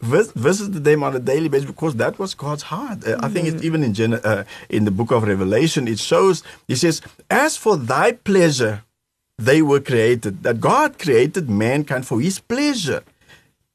vis- 0.01 0.31
visited 0.31 0.83
them 0.83 1.03
on 1.03 1.15
a 1.15 1.19
daily 1.19 1.49
basis 1.49 1.67
because 1.69 1.95
that 1.95 2.17
was 2.19 2.33
God's 2.33 2.63
heart. 2.63 3.05
Uh, 3.05 3.17
I 3.21 3.29
think 3.29 3.47
it's 3.47 3.63
even 3.63 3.83
in 3.83 3.93
Gen- 3.93 4.13
uh, 4.13 4.43
in 4.69 4.85
the 4.85 4.91
book 4.91 5.11
of 5.11 5.23
Revelation, 5.23 5.87
it 5.87 5.99
shows. 5.99 6.43
He 6.67 6.75
says, 6.75 7.01
"As 7.29 7.57
for 7.57 7.75
thy 7.77 8.13
pleasure, 8.13 8.83
they 9.37 9.61
were 9.61 9.79
created." 9.81 10.43
That 10.43 10.59
God 10.61 10.97
created 10.97 11.49
mankind 11.49 12.05
for 12.07 12.21
His 12.21 12.39
pleasure, 12.39 13.03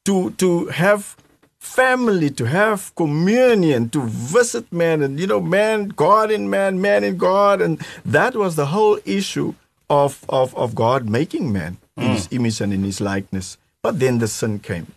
to 0.05 0.31
to 0.41 0.67
have 0.67 1.15
family, 1.59 2.29
to 2.29 2.45
have 2.45 2.93
communion, 2.95 3.89
to 3.89 4.01
visit 4.05 4.71
man, 4.71 5.01
and 5.01 5.19
you 5.19 5.27
know, 5.27 5.41
man, 5.41 5.89
God 5.89 6.31
in 6.31 6.49
man, 6.49 6.81
man 6.81 7.03
in 7.03 7.17
God, 7.17 7.61
and 7.61 7.79
that 8.05 8.35
was 8.35 8.55
the 8.55 8.67
whole 8.67 8.97
issue 9.05 9.53
of 9.89 10.25
of 10.29 10.55
of 10.55 10.73
God 10.73 11.07
making 11.09 11.51
man 11.53 11.77
in 11.97 12.11
His 12.11 12.27
image 12.31 12.59
and 12.61 12.73
in 12.73 12.83
His 12.83 12.99
likeness. 12.99 13.57
But 13.83 13.99
then 13.99 14.17
the 14.17 14.27
sin 14.27 14.57
came. 14.59 14.87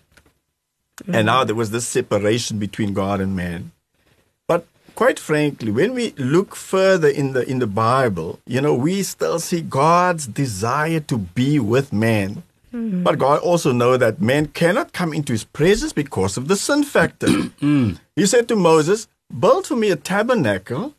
And 1.07 1.27
now 1.27 1.45
there 1.45 1.55
was 1.55 1.71
this 1.71 1.87
separation 1.87 2.59
between 2.59 2.93
God 2.93 3.21
and 3.21 3.37
man. 3.37 3.73
But 4.47 4.67
quite 4.95 5.19
frankly, 5.19 5.71
when 5.71 5.95
we 5.95 6.13
look 6.17 6.57
further 6.57 7.09
in 7.09 7.33
the 7.33 7.49
in 7.49 7.59
the 7.61 7.67
Bible, 7.67 8.41
you 8.47 8.61
know, 8.61 8.75
we 8.75 9.03
still 9.03 9.39
see 9.39 9.61
God's 9.61 10.27
desire 10.27 11.01
to 11.01 11.19
be 11.19 11.59
with 11.59 11.93
man. 11.93 12.43
Hmm. 12.71 13.03
But 13.03 13.19
God 13.19 13.41
also 13.41 13.73
know 13.73 13.97
that 13.97 14.21
man 14.21 14.49
cannot 14.49 14.93
come 14.93 15.15
into 15.15 15.33
his 15.33 15.45
presence 15.45 15.93
because 15.93 16.37
of 16.37 16.49
the 16.49 16.57
sin 16.57 16.85
factor. 16.85 17.29
Hmm. 17.61 17.93
He 18.15 18.27
said 18.27 18.49
to 18.49 18.57
Moses, 18.57 19.09
Build 19.29 19.67
for 19.67 19.77
me 19.77 19.91
a 19.91 19.97
tabernacle 19.97 20.95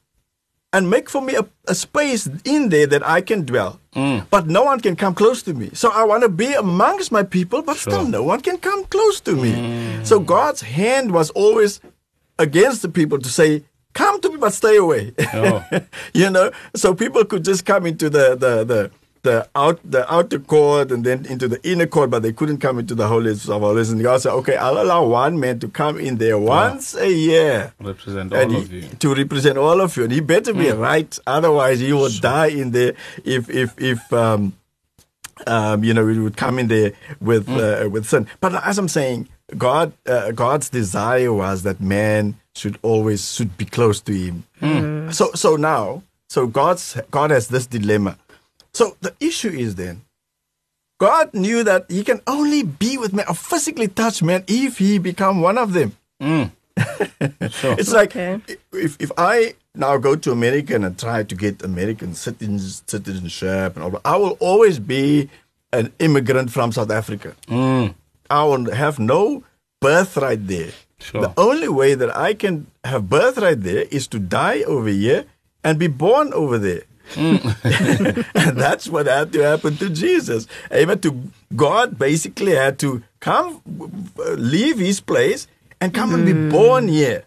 and 0.72 0.90
make 0.90 1.10
for 1.10 1.22
me 1.22 1.36
a, 1.36 1.46
a 1.68 1.76
space 1.76 2.30
in 2.46 2.70
there 2.70 2.88
that 2.88 3.06
I 3.06 3.22
can 3.22 3.46
dwell. 3.46 3.80
Mm. 3.96 4.28
But 4.30 4.48
no 4.48 4.64
one 4.64 4.80
can 4.80 4.96
come 4.96 5.16
close 5.16 5.42
to 5.44 5.54
me. 5.54 5.72
So 5.74 5.90
I 5.90 6.04
want 6.04 6.24
to 6.24 6.30
be 6.30 6.54
amongst 6.54 7.12
my 7.12 7.24
people, 7.24 7.62
but 7.62 7.78
still 7.78 8.06
no 8.06 8.24
one 8.24 8.42
can 8.42 8.58
come 8.58 8.86
close 8.86 9.20
to 9.22 9.36
me. 9.36 9.54
Mm. 9.54 10.06
So 10.06 10.20
God's 10.20 10.62
hand 10.62 11.12
was 11.12 11.32
always 11.32 11.82
against 12.38 12.82
the 12.82 12.90
people 12.90 13.20
to 13.20 13.30
say, 13.30 13.64
Come 13.94 14.22
to 14.22 14.30
me, 14.30 14.38
but 14.38 14.54
stay 14.54 14.78
away. 14.78 15.14
Oh. 15.34 15.66
you 16.14 16.30
know, 16.30 16.52
so 16.76 16.94
people 16.94 17.26
could 17.26 17.44
just 17.44 17.66
come 17.66 17.88
into 17.88 18.08
the 18.10 18.36
the 18.36 18.64
the 18.64 18.92
the 19.24 19.48
out 19.56 19.80
the 19.84 20.12
outer 20.12 20.40
court 20.40 20.92
and 20.92 21.04
then 21.04 21.26
into 21.26 21.48
the 21.48 21.60
inner 21.68 21.86
court, 21.86 22.10
but 22.10 22.24
they 22.24 22.32
couldn't 22.32 22.60
come 22.60 22.80
into 22.80 22.96
the 22.96 23.08
holies 23.08 23.50
of 23.50 23.62
holies. 23.62 23.90
And 23.92 24.02
God 24.02 24.22
said, 24.22 24.32
"Okay, 24.34 24.56
I'll 24.56 24.82
allow 24.82 25.06
one 25.06 25.40
man 25.40 25.60
to 25.60 25.68
come 25.68 26.00
in 26.00 26.18
there 26.18 26.38
once 26.38 26.96
a 26.96 27.12
year." 27.12 27.74
Represent 27.80 28.34
all 28.34 28.50
he- 28.50 28.58
of 28.58 28.72
you. 28.72 28.84
to 29.00 29.16
represent 29.16 29.58
all 29.58 29.82
of 29.82 29.96
you. 29.98 30.04
And 30.04 30.14
he 30.14 30.20
better 30.22 30.54
be 30.54 30.70
right, 30.72 31.18
otherwise 31.28 31.80
he 31.80 31.92
will 31.94 32.10
die 32.10 32.48
in 32.48 32.72
there. 32.72 32.94
If 33.26 33.50
if 33.50 33.80
if 33.82 34.12
um, 34.14 34.54
um, 35.48 35.84
you 35.84 35.94
know, 35.94 36.08
he 36.08 36.20
would 36.20 36.38
come 36.38 36.60
in 36.60 36.68
there 36.68 36.94
with 37.20 37.50
uh, 37.50 37.90
with 37.90 38.06
sin. 38.06 38.28
But 38.40 38.56
as 38.66 38.78
I'm 38.78 38.88
saying, 38.90 39.28
God 39.58 39.94
uh, 40.06 40.32
God's 40.32 40.70
desire 40.70 41.34
was 41.34 41.64
that 41.64 41.82
man 41.82 42.36
should 42.56 42.78
always 42.82 43.34
should 43.34 43.58
be 43.58 43.66
close 43.66 44.02
to 44.02 44.14
Him. 44.14 44.44
So 45.12 45.32
so 45.34 45.56
now, 45.56 46.04
so 46.30 46.48
God's 46.48 47.00
God 47.12 47.32
has 47.32 47.48
this 47.48 47.66
dilemma. 47.68 48.18
So 48.74 48.98
the 49.02 49.14
issue 49.20 49.50
is 49.50 49.76
then. 49.76 50.02
God 51.00 51.34
knew 51.34 51.64
that 51.64 51.86
he 51.90 52.04
can 52.04 52.22
only 52.28 52.62
be 52.64 52.98
with 52.98 53.14
man 53.14 53.26
or 53.30 53.36
physically 53.36 53.88
touch 53.88 54.22
man 54.22 54.44
if 54.48 54.78
he 54.80 54.98
become 55.00 55.42
one 55.42 55.58
of 55.58 55.74
them. 55.74 55.96
Sure. 57.50 57.76
It's 57.78 57.92
like 57.92 58.16
Okay. 58.16 58.40
if 58.72 58.96
if 59.00 59.12
I 59.18 59.56
now 59.76 59.98
go 59.98 60.16
to 60.16 60.32
America 60.32 60.76
and 60.76 60.98
try 60.98 61.24
to 61.24 61.36
get 61.36 61.62
American 61.64 62.14
citizens, 62.16 62.84
citizenship 62.88 63.76
and 63.76 63.84
all 63.84 64.00
I 64.06 64.16
will 64.16 64.38
always 64.40 64.80
be 64.80 65.30
an 65.74 65.92
immigrant 66.00 66.52
from 66.52 66.72
South 66.72 66.92
Africa. 66.92 67.36
Mm. 67.48 67.96
I 68.30 68.44
will 68.44 68.72
have 68.72 68.98
no 69.00 69.44
birthright 69.82 70.48
there. 70.48 70.72
Sure. 71.00 71.22
The 71.22 71.34
only 71.38 71.68
way 71.68 71.96
that 71.96 72.16
I 72.16 72.34
can 72.34 72.68
have 72.84 73.10
birthright 73.10 73.62
there 73.64 73.84
is 73.92 74.08
to 74.08 74.20
die 74.20 74.62
over 74.64 74.90
here 74.90 75.26
and 75.64 75.78
be 75.80 75.88
born 75.88 76.32
over 76.34 76.58
there. 76.58 76.84
And 77.16 77.56
that's 78.58 78.88
what 78.88 79.08
had 79.08 79.32
to 79.34 79.42
happen 79.42 79.78
to 79.78 79.90
Jesus. 79.90 80.48
Amen. 80.72 81.00
To 81.00 81.24
God 81.56 81.98
basically 81.98 82.54
had 82.56 82.80
to 82.80 83.04
come, 83.20 83.62
leave 84.38 84.80
his 84.80 85.00
place, 85.00 85.48
and 85.82 85.94
come 85.94 86.14
and 86.14 86.26
be 86.26 86.34
born 86.50 86.88
here. 86.88 87.26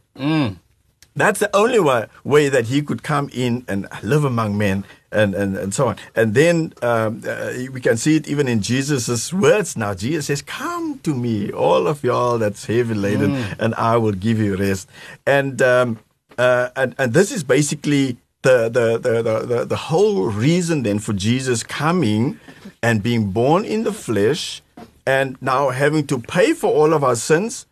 That's 1.14 1.40
the 1.40 1.54
only 1.54 1.78
way, 1.78 2.06
way 2.24 2.48
that 2.48 2.66
he 2.66 2.80
could 2.80 3.02
come 3.02 3.28
in 3.32 3.64
and 3.68 3.86
live 4.02 4.24
among 4.24 4.56
men 4.56 4.84
and, 5.10 5.34
and, 5.34 5.58
and 5.58 5.74
so 5.74 5.88
on. 5.88 5.96
And 6.16 6.32
then 6.34 6.72
um, 6.80 7.22
uh, 7.26 7.52
we 7.70 7.82
can 7.82 7.98
see 7.98 8.16
it 8.16 8.26
even 8.28 8.48
in 8.48 8.62
Jesus' 8.62 9.30
words 9.30 9.76
now. 9.76 9.92
Jesus 9.92 10.26
says, 10.26 10.40
Come 10.40 11.00
to 11.00 11.14
me, 11.14 11.52
all 11.52 11.86
of 11.86 12.02
y'all 12.02 12.38
that's 12.38 12.64
heavy 12.64 12.94
laden, 12.94 13.34
and 13.58 13.74
I 13.74 13.98
will 13.98 14.12
give 14.12 14.38
you 14.38 14.56
rest. 14.56 14.88
And, 15.26 15.60
um, 15.60 15.98
uh, 16.38 16.70
and, 16.76 16.94
and 16.98 17.12
this 17.12 17.30
is 17.30 17.44
basically 17.44 18.16
the, 18.42 18.68
the, 18.68 18.98
the, 18.98 19.22
the, 19.46 19.64
the, 19.64 19.76
whole 19.76 20.26
reason 20.26 20.82
then 20.82 20.98
for 20.98 21.12
Jesus 21.12 21.62
coming 21.62 22.38
and 22.82 23.02
being 23.02 23.30
born 23.30 23.64
in 23.64 23.84
the 23.84 23.92
flesh 23.92 24.62
and 25.06 25.40
now 25.40 25.70
having 25.70 26.06
to 26.08 26.18
pay 26.18 26.52
for 26.52 26.72
all 26.72 26.92
of 26.92 27.04
our 27.04 27.16
sins. 27.16 27.66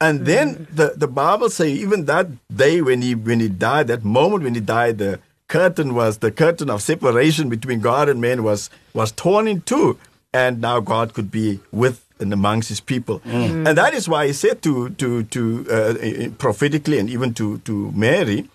And 0.00 0.26
then 0.26 0.66
the, 0.72 0.94
the 0.96 1.08
Bible 1.08 1.50
say 1.50 1.70
even 1.70 2.06
that 2.06 2.28
day 2.54 2.80
when 2.80 3.02
he 3.02 3.14
when 3.14 3.40
he 3.40 3.48
died, 3.48 3.88
that 3.88 4.04
moment 4.04 4.44
when 4.44 4.54
he 4.54 4.60
died, 4.60 4.98
the 4.98 5.20
curtain 5.48 5.94
was 5.94 6.18
the 6.18 6.30
curtain 6.30 6.70
of 6.70 6.82
separation 6.82 7.48
between 7.48 7.80
God 7.80 8.08
and 8.08 8.20
man 8.20 8.44
was 8.44 8.70
was 8.94 9.10
torn 9.10 9.48
in 9.48 9.62
two, 9.62 9.98
and 10.32 10.60
now 10.60 10.78
God 10.78 11.14
could 11.14 11.30
be 11.30 11.58
with 11.72 12.04
and 12.20 12.32
amongst 12.32 12.68
his 12.68 12.80
people, 12.80 13.22
and 13.24 13.66
that 13.66 13.94
is 13.94 14.08
why 14.08 14.26
he 14.26 14.32
said 14.32 14.62
to 14.62 14.90
to 14.90 15.24
to 15.24 15.66
uh, 15.68 16.28
prophetically 16.38 16.98
and 16.98 17.10
even 17.10 17.34
to 17.34 17.58
to 17.58 17.90
Mary 17.92 18.48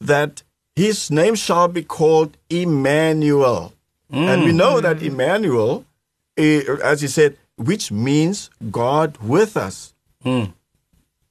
that 0.00 0.42
his 0.74 1.10
name 1.10 1.34
shall 1.34 1.68
be 1.68 1.82
called 1.82 2.36
Emmanuel, 2.48 3.72
and 4.10 4.44
we 4.44 4.52
know 4.52 4.80
that 4.80 4.98
mm. 4.98 5.06
Emmanuel, 5.06 5.84
eh, 6.36 6.62
as 6.82 7.00
he 7.00 7.08
said, 7.08 7.36
which 7.56 7.92
means 7.92 8.50
God 8.70 9.16
with 9.18 9.56
us 9.56 9.94
mm. 10.24 10.52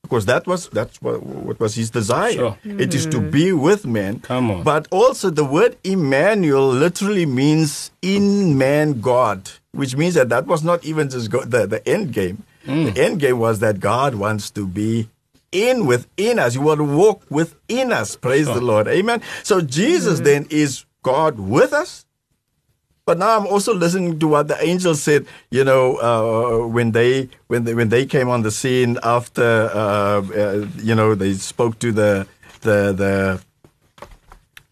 because 0.04 0.26
that 0.26 0.48
was 0.48 0.70
that's 0.70 1.02
what, 1.02 1.24
what 1.24 1.60
was 1.60 1.76
his 1.76 1.90
desire. 1.90 2.34
Sure. 2.34 2.58
It 2.64 2.94
is 2.94 3.06
to 3.08 3.18
mm. 3.18 3.32
be 3.32 3.52
with 3.52 3.86
men. 3.86 4.20
Come 4.20 4.52
on. 4.52 4.64
But 4.64 4.88
also 4.92 5.30
the 5.30 5.46
word 5.46 5.78
Emmanuel 5.84 6.68
literally 6.68 7.26
means 7.26 7.92
in 8.02 8.58
man 8.58 9.02
God, 9.02 9.52
which 9.72 9.96
means 9.96 10.16
that 10.16 10.30
that 10.30 10.48
was 10.48 10.64
not 10.64 10.84
even 10.86 11.10
just 11.10 11.30
go, 11.30 11.44
the 11.44 11.68
the 11.68 11.88
end 11.88 12.14
game. 12.14 12.44
The 12.64 12.94
end 12.96 13.20
game 13.20 13.40
was 13.40 13.58
that 13.60 13.80
God 13.80 14.14
wants 14.16 14.52
to 14.52 14.68
be 14.68 15.10
in 15.52 15.86
within 15.86 16.40
us. 16.40 16.56
You 16.56 16.62
want 16.62 16.80
to 16.80 16.84
walk 16.84 17.24
within 17.30 17.92
us. 17.92 18.16
Praise 18.16 18.48
the 18.48 18.62
Lord. 18.62 18.88
Amen. 18.88 19.22
So 19.44 19.62
Jesus 19.62 20.20
then 20.20 20.48
is 20.50 20.86
God 21.04 21.40
with 21.40 21.74
us. 21.74 22.06
But 23.06 23.18
now 23.18 23.38
I'm 23.38 23.48
also 23.48 23.74
listening 23.74 24.20
to 24.20 24.28
what 24.28 24.48
the 24.48 24.64
angels 24.64 25.02
said. 25.02 25.26
You 25.50 25.64
know, 25.64 25.98
uh, 25.98 26.68
when 26.68 26.92
they 26.92 27.30
when 27.48 27.64
they 27.66 27.74
when 27.74 27.90
they 27.90 28.06
came 28.06 28.30
on 28.30 28.44
the 28.44 28.52
scene 28.52 29.00
after, 29.04 29.70
uh, 29.74 30.22
uh, 30.22 30.68
you 30.78 30.96
know, 30.96 31.16
they 31.16 31.34
spoke 31.34 31.80
to 31.80 31.92
the 31.92 32.28
the 32.62 32.94
the 32.94 33.42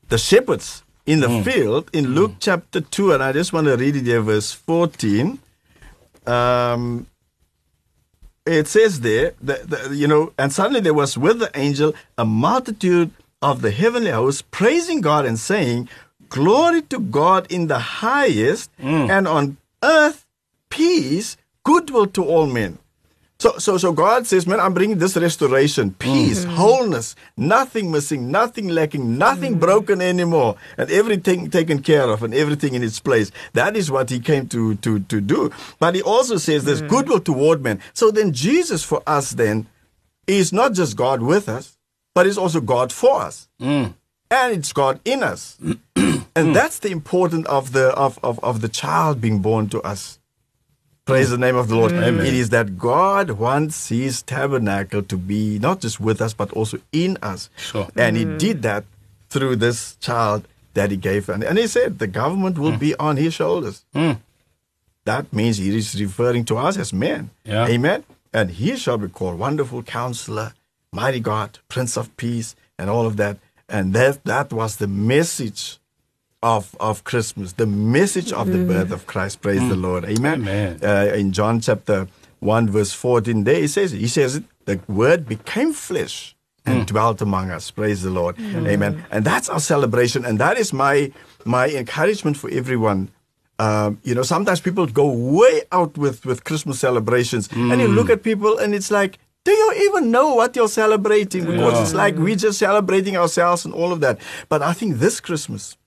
the 0.09 0.17
shepherds 0.17 0.83
in 1.05 1.21
the 1.21 1.41
field 1.43 1.89
in 1.91 2.13
Luke 2.13 2.33
chapter 2.39 2.81
two, 2.81 3.11
and 3.13 3.23
I 3.23 3.31
just 3.33 3.51
want 3.51 3.65
to 3.65 3.75
read 3.75 3.95
it 3.95 4.05
here, 4.05 4.21
verse 4.21 4.51
fourteen. 4.51 5.39
Um, 6.27 7.07
it 8.45 8.67
says 8.67 9.01
there 9.01 9.33
that, 9.41 9.69
that 9.69 9.91
you 9.91 10.07
know, 10.07 10.33
and 10.37 10.51
suddenly 10.51 10.79
there 10.79 10.93
was 10.93 11.17
with 11.17 11.39
the 11.39 11.51
angel 11.55 11.93
a 12.17 12.25
multitude 12.25 13.11
of 13.41 13.61
the 13.61 13.71
heavenly 13.71 14.11
hosts 14.11 14.43
praising 14.51 15.01
God 15.01 15.25
and 15.25 15.39
saying, 15.39 15.89
"Glory 16.29 16.81
to 16.83 16.99
God 16.99 17.51
in 17.51 17.67
the 17.67 17.79
highest, 17.79 18.69
mm. 18.77 19.09
and 19.09 19.27
on 19.27 19.57
earth 19.83 20.25
peace, 20.69 21.37
goodwill 21.63 22.07
to 22.07 22.23
all 22.23 22.45
men." 22.45 22.79
So, 23.41 23.57
so, 23.57 23.77
so 23.77 23.93
God 23.93 24.27
says, 24.27 24.45
"Man, 24.45 24.59
I'm 24.59 24.73
bringing 24.73 24.97
this 24.97 25.15
restoration, 25.15 25.93
peace, 25.93 26.43
mm-hmm. 26.43 26.55
wholeness, 26.55 27.15
nothing 27.37 27.89
missing, 27.89 28.29
nothing 28.29 28.67
lacking, 28.67 29.17
nothing 29.17 29.51
mm-hmm. 29.51 29.61
broken 29.61 30.01
anymore, 30.01 30.57
and 30.77 30.91
everything 30.91 31.49
taken 31.49 31.81
care 31.81 32.09
of, 32.09 32.21
and 32.21 32.33
everything 32.33 32.73
in 32.73 32.83
its 32.83 32.99
place." 32.99 33.31
That 33.53 33.77
is 33.77 33.89
what 33.89 34.09
He 34.09 34.19
came 34.19 34.49
to 34.49 34.75
to 34.75 34.99
to 34.99 35.21
do. 35.21 35.51
But 35.79 35.95
He 35.95 36.01
also 36.01 36.35
says 36.35 36.65
there's 36.65 36.81
mm-hmm. 36.81 36.93
goodwill 36.93 37.21
toward 37.21 37.63
men. 37.63 37.79
So 37.93 38.11
then, 38.11 38.33
Jesus 38.33 38.83
for 38.83 39.01
us 39.07 39.31
then 39.31 39.67
is 40.27 40.51
not 40.51 40.73
just 40.73 40.97
God 40.97 41.21
with 41.21 41.47
us, 41.47 41.77
but 42.13 42.27
is 42.27 42.37
also 42.37 42.59
God 42.59 42.91
for 42.91 43.21
us, 43.21 43.47
mm. 43.61 43.93
and 44.29 44.53
it's 44.53 44.73
God 44.73 44.99
in 45.05 45.23
us, 45.23 45.57
and 46.35 46.53
that's 46.53 46.79
the 46.79 46.91
importance 46.91 47.47
of 47.47 47.71
the 47.71 47.91
of, 47.91 48.19
of 48.21 48.37
of 48.43 48.59
the 48.59 48.67
child 48.67 49.21
being 49.21 49.39
born 49.39 49.69
to 49.69 49.81
us. 49.81 50.18
Praise 51.09 51.29
the 51.29 51.37
name 51.37 51.55
of 51.55 51.67
the 51.67 51.75
Lord. 51.75 51.91
Amen. 51.91 52.25
It 52.25 52.33
is 52.33 52.49
that 52.49 52.77
God 52.77 53.31
wants 53.31 53.89
His 53.89 54.21
tabernacle 54.21 55.01
to 55.03 55.17
be 55.17 55.59
not 55.59 55.81
just 55.81 55.99
with 55.99 56.21
us, 56.21 56.33
but 56.33 56.51
also 56.53 56.79
in 56.91 57.17
us. 57.21 57.49
Sure. 57.57 57.87
And 57.95 58.15
He 58.15 58.25
mm. 58.25 58.37
did 58.37 58.61
that 58.61 58.85
through 59.29 59.57
this 59.57 59.95
child 59.97 60.47
that 60.73 60.91
He 60.91 60.97
gave. 60.97 61.27
And, 61.29 61.43
and 61.43 61.57
He 61.57 61.67
said 61.67 61.99
the 61.99 62.07
government 62.07 62.57
will 62.57 62.73
mm. 62.73 62.79
be 62.79 62.95
on 62.95 63.17
His 63.17 63.33
shoulders. 63.33 63.83
Mm. 63.95 64.19
That 65.05 65.33
means 65.33 65.57
He 65.57 65.75
is 65.75 65.99
referring 65.99 66.45
to 66.45 66.57
us 66.57 66.77
as 66.77 66.93
men. 66.93 67.31
Yeah. 67.43 67.67
Amen. 67.67 68.03
and 68.31 68.51
he 68.51 68.75
shall 68.75 68.99
be 68.99 69.07
called 69.07 69.39
Wonderful 69.39 69.81
Counselor, 69.81 70.53
Mighty 70.93 71.19
God, 71.19 71.57
Prince 71.67 71.97
of 71.97 72.15
Peace, 72.15 72.55
and 72.77 72.87
all 72.87 73.07
of 73.07 73.17
that. 73.17 73.37
And 73.67 73.93
that 73.93 74.23
that 74.25 74.53
was 74.53 74.77
the 74.77 74.87
message 74.87 75.78
of 76.41 76.75
of 76.79 77.03
Christmas, 77.03 77.53
the 77.53 77.65
message 77.65 78.31
of 78.31 78.47
the 78.47 78.59
mm. 78.59 78.67
birth 78.67 78.91
of 78.91 79.05
Christ. 79.05 79.41
Praise 79.41 79.67
the 79.67 79.75
mm. 79.75 79.81
Lord. 79.81 80.05
Amen. 80.05 80.41
Amen. 80.41 80.79
Uh, 80.83 81.13
in 81.13 81.31
John 81.31 81.59
chapter 81.59 82.07
one 82.39 82.69
verse 82.69 82.93
fourteen, 82.93 83.43
there 83.43 83.59
he 83.59 83.67
says 83.67 83.91
he 83.91 84.07
says 84.07 84.41
the 84.65 84.79
word 84.87 85.27
became 85.27 85.73
flesh 85.73 86.35
and 86.65 86.83
mm. 86.83 86.85
dwelt 86.85 87.21
among 87.21 87.51
us. 87.51 87.71
Praise 87.71 88.03
the 88.03 88.09
Lord. 88.09 88.39
Amen. 88.39 89.03
And 89.11 89.25
that's 89.25 89.49
our 89.49 89.59
celebration, 89.59 90.25
and 90.25 90.39
that 90.39 90.57
is 90.57 90.71
my 90.71 91.11
my 91.45 91.67
encouragement 91.69 92.37
for 92.37 92.49
everyone. 92.49 93.09
Um, 93.59 93.99
you 94.03 94.15
know, 94.15 94.23
sometimes 94.23 94.61
people 94.61 94.85
go 94.87 95.07
way 95.11 95.63
out 95.73 95.97
with 95.97 96.25
with 96.25 96.45
Christmas 96.45 96.79
celebrations, 96.79 97.49
and 97.51 97.81
you 97.81 97.87
look 97.87 98.09
at 98.09 98.23
people, 98.23 98.57
and 98.57 98.73
it's 98.73 98.91
like. 98.91 99.17
Do 99.45 99.51
you 99.53 99.87
even 99.87 100.11
know 100.11 100.35
what 100.35 100.53
you're 100.57 100.67
celebrating? 100.67 101.45
Because 101.45 101.73
Yeah. 101.73 101.81
it's 101.81 101.93
like 101.93 102.15
we're 102.17 102.35
just 102.35 102.59
celebrating 102.59 103.15
ourselves 103.15 103.63
and 103.63 103.73
all 103.73 103.93
of 103.93 104.01
that. 104.01 104.19
But 104.49 104.61
I 104.61 104.73
think 104.73 104.99
this 104.99 105.21
Christmas, 105.21 105.77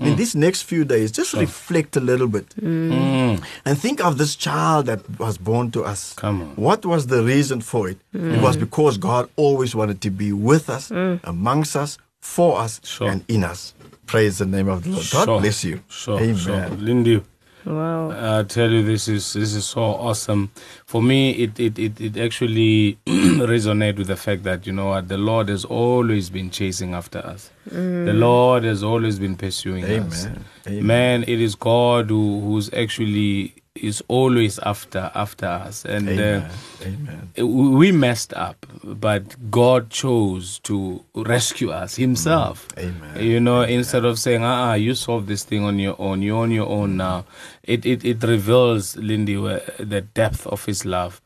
in 0.00 0.16
these 0.16 0.34
next 0.34 0.62
few 0.62 0.84
days, 0.84 1.12
just 1.12 1.34
reflect 1.34 1.96
a 1.96 2.00
little 2.00 2.28
bit 2.28 2.46
Mm. 2.60 3.42
and 3.64 3.78
think 3.78 4.00
of 4.04 4.16
this 4.18 4.34
child 4.36 4.86
that 4.86 5.00
was 5.18 5.38
born 5.38 5.70
to 5.72 5.84
us. 5.84 6.14
Come 6.16 6.42
on. 6.42 6.48
What 6.56 6.84
was 6.86 7.06
the 7.06 7.22
reason 7.22 7.60
for 7.60 7.88
it? 7.90 7.98
It 8.14 8.40
was 8.42 8.56
because 8.56 8.98
God 8.98 9.28
always 9.36 9.74
wanted 9.74 10.00
to 10.02 10.10
be 10.10 10.32
with 10.32 10.68
us, 10.70 10.90
amongst 11.24 11.76
us, 11.76 11.98
for 12.20 12.58
us, 12.60 12.80
Sure. 12.84 13.08
and 13.10 13.24
in 13.28 13.44
us. 13.44 13.74
Praise 14.06 14.38
the 14.38 14.46
name 14.46 14.68
of 14.68 14.82
the 14.84 14.90
Lord. 14.90 15.06
God 15.12 15.40
bless 15.40 15.64
you. 15.64 15.80
Sure, 15.88 16.18
Amen. 16.20 16.36
sure. 16.36 16.68
Lindy, 16.78 17.22
Wow. 17.64 18.38
I 18.40 18.42
tell 18.44 18.70
you, 18.70 18.82
this 18.82 19.06
is 19.08 19.32
this 19.34 19.54
is 19.54 19.66
so 19.66 19.82
awesome. 19.82 20.50
For 20.86 21.02
me, 21.02 21.32
it 21.32 21.60
it 21.60 21.78
it, 21.78 22.00
it 22.00 22.16
actually 22.16 22.98
resonate 23.06 23.96
with 23.96 24.06
the 24.06 24.16
fact 24.16 24.44
that 24.44 24.66
you 24.66 24.72
know 24.72 24.88
what 24.88 25.08
the 25.08 25.18
Lord 25.18 25.48
has 25.48 25.64
always 25.64 26.30
been 26.30 26.50
chasing 26.50 26.94
after 26.94 27.18
us. 27.18 27.50
Mm. 27.68 28.06
The 28.06 28.12
Lord 28.14 28.64
has 28.64 28.82
always 28.82 29.18
been 29.18 29.36
pursuing 29.36 29.84
us. 29.84 30.26
Amen. 30.26 30.44
Amen. 30.66 30.86
Man, 30.86 31.22
it 31.24 31.40
is 31.40 31.54
God 31.54 32.08
who 32.08 32.40
who's 32.40 32.72
actually 32.72 33.54
is 33.82 34.02
always 34.08 34.58
after 34.60 35.10
after 35.14 35.46
us, 35.46 35.84
and 35.84 36.08
uh, 36.08 36.12
Amen. 36.12 36.50
Amen. 36.82 37.30
we 37.36 37.68
we 37.68 37.92
messed 37.92 38.32
up, 38.34 38.66
but 38.84 39.50
God 39.50 39.90
chose 39.90 40.58
to 40.60 41.04
rescue 41.14 41.70
us 41.70 41.96
Himself. 41.96 42.68
Amen. 42.78 43.18
You 43.18 43.40
know, 43.40 43.62
instead 43.62 44.04
of 44.04 44.18
saying, 44.18 44.42
"Ah, 44.44 44.74
you 44.74 44.94
solve 44.94 45.26
this 45.26 45.44
thing 45.44 45.64
on 45.64 45.78
your 45.78 45.96
own. 45.98 46.22
You're 46.22 46.42
on 46.42 46.50
your 46.50 46.68
own 46.68 46.96
now," 46.96 47.24
it 47.62 47.84
it, 47.86 48.04
it 48.04 48.22
reveals 48.22 48.96
Lindy 48.96 49.36
the 49.36 50.02
depth 50.14 50.46
of 50.46 50.64
His 50.64 50.84
love 50.84 51.20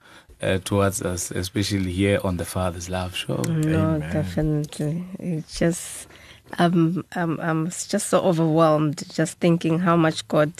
uh, 0.44 0.58
towards 0.64 1.02
us, 1.02 1.30
especially 1.30 1.92
here 1.92 2.20
on 2.22 2.36
the 2.36 2.44
Father's 2.44 2.90
Love 2.90 3.14
Show. 3.16 3.42
No, 3.48 3.96
Amen. 3.96 4.12
definitely. 4.12 5.04
It's 5.18 5.58
just, 5.58 6.06
um, 6.58 7.04
um, 7.16 7.38
I'm 7.42 7.66
just 7.66 8.08
so 8.08 8.20
overwhelmed 8.20 9.02
just 9.12 9.38
thinking 9.38 9.78
how 9.80 9.96
much 9.96 10.26
God, 10.28 10.52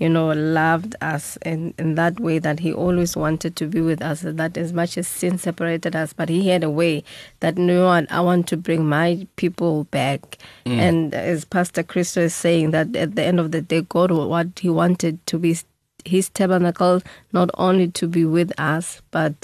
you 0.00 0.08
know, 0.08 0.28
loved 0.28 0.96
us 1.02 1.36
in, 1.44 1.74
in 1.78 1.94
that 1.94 2.18
way 2.18 2.38
that 2.38 2.58
He 2.58 2.72
always 2.72 3.16
wanted 3.16 3.54
to 3.56 3.66
be 3.66 3.82
with 3.82 4.00
us. 4.00 4.22
That 4.22 4.56
as 4.56 4.72
much 4.72 4.96
as 4.96 5.06
sin 5.06 5.36
separated 5.36 5.94
us, 5.94 6.14
but 6.14 6.30
He 6.30 6.48
had 6.48 6.64
a 6.64 6.70
way 6.70 7.04
that, 7.40 7.58
you 7.58 7.66
know 7.66 7.86
what, 7.86 8.10
I 8.10 8.20
want 8.20 8.48
to 8.48 8.56
bring 8.56 8.86
my 8.88 9.26
people 9.36 9.84
back. 9.84 10.38
Mm. 10.64 10.78
And 10.78 11.14
as 11.14 11.44
Pastor 11.44 11.82
Christo 11.82 12.22
is 12.22 12.34
saying, 12.34 12.70
that 12.70 12.96
at 12.96 13.14
the 13.14 13.22
end 13.22 13.38
of 13.38 13.52
the 13.52 13.60
day, 13.60 13.82
God, 13.82 14.10
what 14.10 14.58
He 14.58 14.70
wanted 14.70 15.24
to 15.26 15.38
be 15.38 15.56
his 16.06 16.30
tabernacle 16.30 17.02
not 17.32 17.50
only 17.54 17.86
to 17.86 18.08
be 18.08 18.24
with 18.24 18.58
us 18.58 19.02
but 19.10 19.34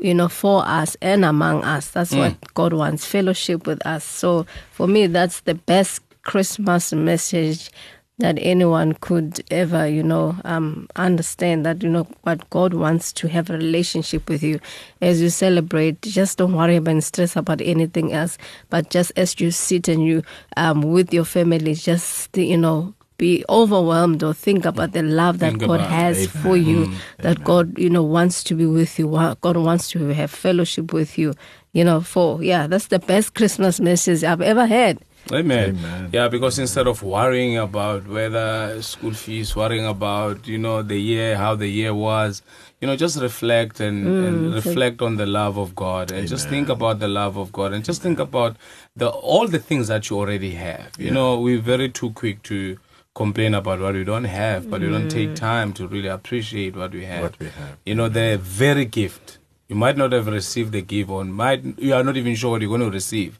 you 0.00 0.12
know 0.12 0.28
for 0.28 0.66
us 0.66 0.96
and 1.00 1.24
among 1.24 1.62
us 1.62 1.90
that's 1.90 2.12
what 2.12 2.32
mm. 2.32 2.54
god 2.54 2.72
wants 2.72 3.04
fellowship 3.04 3.68
with 3.68 3.84
us 3.86 4.02
so 4.02 4.44
for 4.72 4.88
me 4.88 5.06
that's 5.06 5.42
the 5.42 5.54
best 5.54 6.02
christmas 6.24 6.92
message 6.92 7.70
that 8.18 8.38
anyone 8.40 8.92
could 8.94 9.42
ever 9.50 9.88
you 9.88 10.02
know 10.02 10.36
um, 10.44 10.86
understand 10.96 11.64
that 11.66 11.82
you 11.82 11.88
know 11.88 12.06
what 12.22 12.48
god 12.50 12.74
wants 12.74 13.12
to 13.12 13.26
have 13.26 13.48
a 13.50 13.54
relationship 13.54 14.28
with 14.28 14.42
you 14.42 14.60
as 15.00 15.20
you 15.20 15.30
celebrate 15.30 16.00
just 16.02 16.38
don't 16.38 16.54
worry 16.54 16.76
about 16.76 16.92
and 16.92 17.02
stress 17.04 17.36
about 17.36 17.60
anything 17.62 18.12
else 18.12 18.36
but 18.70 18.90
just 18.90 19.12
as 19.16 19.40
you 19.40 19.50
sit 19.50 19.88
and 19.88 20.04
you 20.04 20.22
um, 20.56 20.82
with 20.82 21.12
your 21.12 21.24
family 21.24 21.74
just 21.74 22.36
you 22.36 22.56
know 22.56 22.94
be 23.18 23.44
overwhelmed 23.48 24.22
or 24.24 24.34
think 24.34 24.64
about 24.64 24.92
the 24.92 25.02
love 25.02 25.38
that 25.38 25.50
Think 25.50 25.60
God 25.60 25.74
about 25.76 25.80
it. 25.86 25.90
has 25.90 26.26
for 26.26 26.56
you, 26.56 26.92
that 27.18 27.44
God, 27.44 27.78
you 27.78 27.88
know, 27.88 28.02
wants 28.02 28.42
to 28.44 28.56
be 28.56 28.66
with 28.66 28.98
you. 28.98 29.06
God 29.40 29.56
wants 29.58 29.88
to 29.90 30.08
have 30.08 30.28
fellowship 30.28 30.92
with 30.92 31.16
you. 31.16 31.32
You 31.72 31.84
know, 31.84 32.00
for 32.00 32.42
yeah, 32.42 32.66
that's 32.66 32.88
the 32.88 32.98
best 32.98 33.34
Christmas 33.36 33.78
message 33.78 34.24
I've 34.24 34.40
ever 34.40 34.66
had. 34.66 34.98
Amen. 35.30 35.78
Amen. 35.78 36.10
Yeah, 36.12 36.28
because 36.28 36.58
instead 36.58 36.86
of 36.86 37.02
worrying 37.02 37.56
about 37.56 38.06
whether 38.08 38.80
school 38.82 39.12
fees, 39.12 39.54
worrying 39.54 39.86
about 39.86 40.46
you 40.48 40.58
know 40.58 40.82
the 40.82 40.98
year, 40.98 41.36
how 41.36 41.54
the 41.54 41.68
year 41.68 41.94
was, 41.94 42.42
you 42.80 42.88
know, 42.88 42.96
just 42.96 43.20
reflect 43.20 43.78
and, 43.78 44.06
mm, 44.06 44.26
and 44.26 44.54
reflect 44.54 45.00
on 45.00 45.16
the 45.16 45.26
love 45.26 45.56
of 45.56 45.74
God, 45.74 46.10
and 46.10 46.26
just 46.26 46.48
think 46.48 46.68
about 46.68 46.98
the 46.98 47.08
love 47.08 47.36
of 47.36 47.52
God, 47.52 47.72
and 47.72 47.84
just 47.84 48.02
think 48.02 48.18
about 48.18 48.56
the 48.96 49.08
all 49.08 49.46
the 49.46 49.60
things 49.60 49.88
that 49.88 50.10
you 50.10 50.18
already 50.18 50.54
have. 50.54 50.90
You 50.98 51.12
know, 51.12 51.38
we're 51.38 51.60
very 51.60 51.88
too 51.88 52.10
quick 52.10 52.42
to 52.44 52.78
complain 53.14 53.54
about 53.54 53.78
what 53.78 53.94
we 53.94 54.04
don't 54.04 54.24
have, 54.24 54.70
but 54.70 54.80
we 54.80 54.88
don't 54.88 55.08
take 55.08 55.30
mm. 55.30 55.36
time 55.36 55.72
to 55.74 55.86
really 55.86 56.08
appreciate 56.08 56.74
what 56.74 56.92
we 56.92 57.04
have. 57.04 57.22
What 57.22 57.38
we 57.38 57.46
have. 57.46 57.78
You 57.86 57.94
know, 57.94 58.08
the 58.08 58.38
very 58.38 58.84
gift. 58.84 59.38
You 59.68 59.76
might 59.76 59.96
not 59.96 60.12
have 60.12 60.26
received 60.26 60.72
the 60.72 60.82
gift, 60.82 61.08
or 61.08 61.24
might 61.24 61.78
you 61.78 61.94
are 61.94 62.02
not 62.02 62.16
even 62.16 62.34
sure 62.34 62.50
what 62.50 62.60
you're 62.60 62.68
going 62.68 62.80
to 62.82 62.90
receive. 62.90 63.38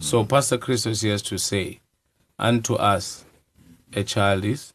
So 0.00 0.24
Pastor 0.24 0.58
Christos 0.58 1.02
has 1.02 1.22
to 1.22 1.38
say, 1.38 1.80
unto 2.38 2.74
us 2.74 3.24
a 3.92 4.04
child 4.04 4.44
is 4.44 4.72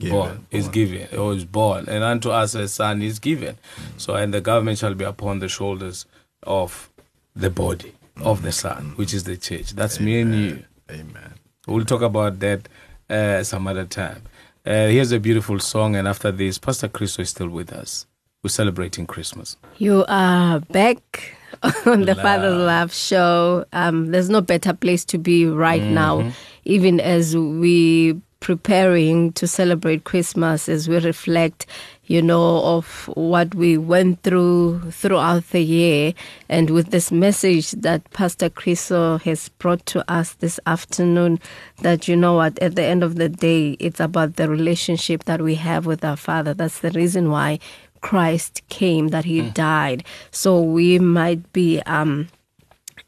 Given, 0.00 0.12
born, 0.16 0.46
is 0.52 0.68
given, 0.68 1.18
or 1.18 1.32
is 1.34 1.44
born, 1.44 1.88
and 1.88 2.04
unto 2.04 2.30
us 2.30 2.54
a 2.54 2.68
son 2.68 3.02
is 3.02 3.18
given. 3.18 3.58
So 3.96 4.14
and 4.14 4.32
the 4.32 4.40
government 4.40 4.78
shall 4.78 4.94
be 4.94 5.04
upon 5.04 5.40
the 5.40 5.48
shoulders 5.48 6.06
of 6.44 6.88
the 7.34 7.50
body 7.50 7.92
of 8.16 8.42
the 8.42 8.52
son, 8.52 8.92
which 8.94 9.12
is 9.12 9.24
the 9.24 9.36
church. 9.36 9.72
That's 9.72 9.98
me 9.98 10.20
and 10.20 10.34
you. 10.34 10.64
Amen. 10.88 11.34
We'll 11.66 11.84
talk 11.84 12.02
about 12.02 12.38
that 12.38 12.68
uh, 13.10 13.42
some 13.42 13.66
other 13.66 13.86
time. 13.86 14.22
Uh, 14.64 14.86
here's 14.86 15.10
a 15.10 15.18
beautiful 15.18 15.58
song, 15.58 15.96
and 15.96 16.06
after 16.06 16.30
this, 16.30 16.58
Pastor 16.58 16.86
Christo 16.86 17.22
is 17.22 17.30
still 17.30 17.48
with 17.48 17.72
us. 17.72 18.06
We're 18.44 18.50
celebrating 18.50 19.04
Christmas. 19.04 19.56
You 19.78 20.04
are 20.06 20.60
back 20.60 21.34
on 21.86 22.02
the 22.02 22.14
Father's 22.14 22.56
Love 22.56 22.92
show. 22.92 23.64
Um, 23.72 24.10
there's 24.10 24.30
no 24.30 24.40
better 24.40 24.72
place 24.72 25.04
to 25.06 25.18
be 25.18 25.46
right 25.46 25.82
now, 25.82 26.32
even 26.64 27.00
as 27.00 27.36
we 27.36 28.20
preparing 28.40 29.32
to 29.32 29.46
celebrate 29.48 30.04
Christmas, 30.04 30.68
as 30.68 30.88
we 30.88 30.98
reflect, 31.00 31.66
you 32.06 32.22
know, 32.22 32.62
of 32.62 33.10
what 33.14 33.54
we 33.54 33.76
went 33.76 34.22
through 34.22 34.90
throughout 34.92 35.48
the 35.50 35.60
year, 35.60 36.14
and 36.48 36.70
with 36.70 36.90
this 36.90 37.10
message 37.10 37.72
that 37.72 38.08
Pastor 38.12 38.48
Chriso 38.48 39.20
has 39.22 39.48
brought 39.48 39.84
to 39.86 40.08
us 40.10 40.34
this 40.34 40.60
afternoon, 40.66 41.40
that 41.82 42.06
you 42.06 42.14
know 42.14 42.34
what, 42.34 42.58
at 42.60 42.76
the 42.76 42.84
end 42.84 43.02
of 43.02 43.16
the 43.16 43.28
day, 43.28 43.72
it's 43.80 44.00
about 44.00 44.36
the 44.36 44.48
relationship 44.48 45.24
that 45.24 45.42
we 45.42 45.56
have 45.56 45.84
with 45.84 46.04
our 46.04 46.16
Father. 46.16 46.54
That's 46.54 46.78
the 46.78 46.90
reason 46.92 47.30
why 47.30 47.58
Christ 48.00 48.62
came, 48.68 49.08
that 49.08 49.24
He 49.24 49.42
died. 49.50 50.04
So 50.30 50.60
we 50.60 50.98
might 50.98 51.52
be, 51.52 51.80
um, 51.82 52.28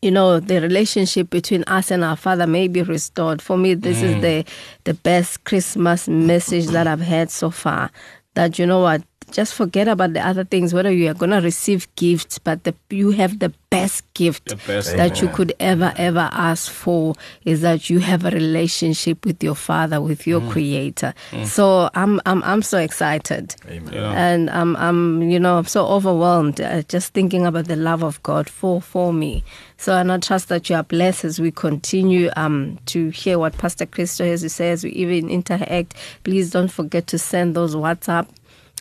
you 0.02 0.10
know, 0.10 0.40
the 0.40 0.60
relationship 0.60 1.30
between 1.30 1.64
us 1.64 1.90
and 1.90 2.02
our 2.04 2.16
Father 2.16 2.46
may 2.46 2.68
be 2.68 2.82
restored. 2.82 3.42
For 3.42 3.56
me, 3.56 3.74
this 3.74 4.02
is 4.02 4.20
the 4.22 4.44
the 4.84 4.94
best 4.94 5.44
Christmas 5.44 6.08
message 6.08 6.66
that 6.68 6.86
I've 6.86 7.00
had 7.00 7.30
so 7.30 7.50
far. 7.50 7.90
That 8.34 8.58
you 8.58 8.66
know 8.66 8.80
what, 8.80 9.02
just 9.32 9.54
forget 9.54 9.88
about 9.88 10.12
the 10.12 10.26
other 10.26 10.44
things. 10.44 10.72
Whether 10.74 10.92
you 10.92 11.08
are 11.10 11.14
gonna 11.14 11.40
receive 11.40 11.88
gifts, 11.96 12.38
but 12.38 12.64
the, 12.64 12.74
you 12.90 13.10
have 13.12 13.38
the 13.38 13.52
best 13.70 14.02
gift 14.14 14.46
The 14.48 14.56
best 14.56 14.96
that 14.96 15.22
you 15.22 15.28
could 15.28 15.52
ever 15.60 15.94
ever 15.96 16.28
ask 16.32 16.70
for 16.70 17.14
is 17.44 17.60
that 17.60 17.88
you 17.88 18.00
have 18.00 18.24
a 18.24 18.30
relationship 18.30 19.24
with 19.24 19.42
your 19.42 19.54
Father, 19.54 20.00
with 20.00 20.26
your 20.26 20.40
Creator. 20.50 21.14
So 21.44 21.88
I'm 21.94 22.20
I'm 22.26 22.42
I'm 22.42 22.62
so 22.62 22.78
excited. 22.78 23.54
Amen. 23.68 23.94
And 23.94 24.50
I'm, 24.50 24.76
I'm, 24.76 25.22
you 25.22 25.38
know, 25.38 25.58
I'm 25.58 25.66
so 25.66 25.86
overwhelmed 25.86 26.60
uh, 26.60 26.82
just 26.82 27.12
thinking 27.14 27.46
about 27.46 27.66
the 27.66 27.76
love 27.76 28.02
of 28.02 28.20
God 28.22 28.48
for 28.48 28.80
for 28.82 29.12
me. 29.12 29.44
So, 29.76 29.94
and 29.94 30.12
I 30.12 30.18
trust 30.18 30.48
that 30.48 30.68
you 30.68 30.76
are 30.76 30.82
blessed 30.82 31.24
as 31.24 31.40
we 31.40 31.50
continue 31.50 32.28
um, 32.36 32.78
to 32.86 33.08
hear 33.10 33.38
what 33.38 33.56
Pastor 33.56 33.86
Christo 33.86 34.26
has 34.26 34.42
to 34.42 34.50
say 34.50 34.72
as 34.72 34.84
we 34.84 34.90
even 34.90 35.30
interact. 35.30 35.94
Please 36.24 36.50
don't 36.50 36.70
forget 36.70 37.06
to 37.06 37.18
send 37.18 37.54
those 37.56 37.74
WhatsApp 37.74 38.28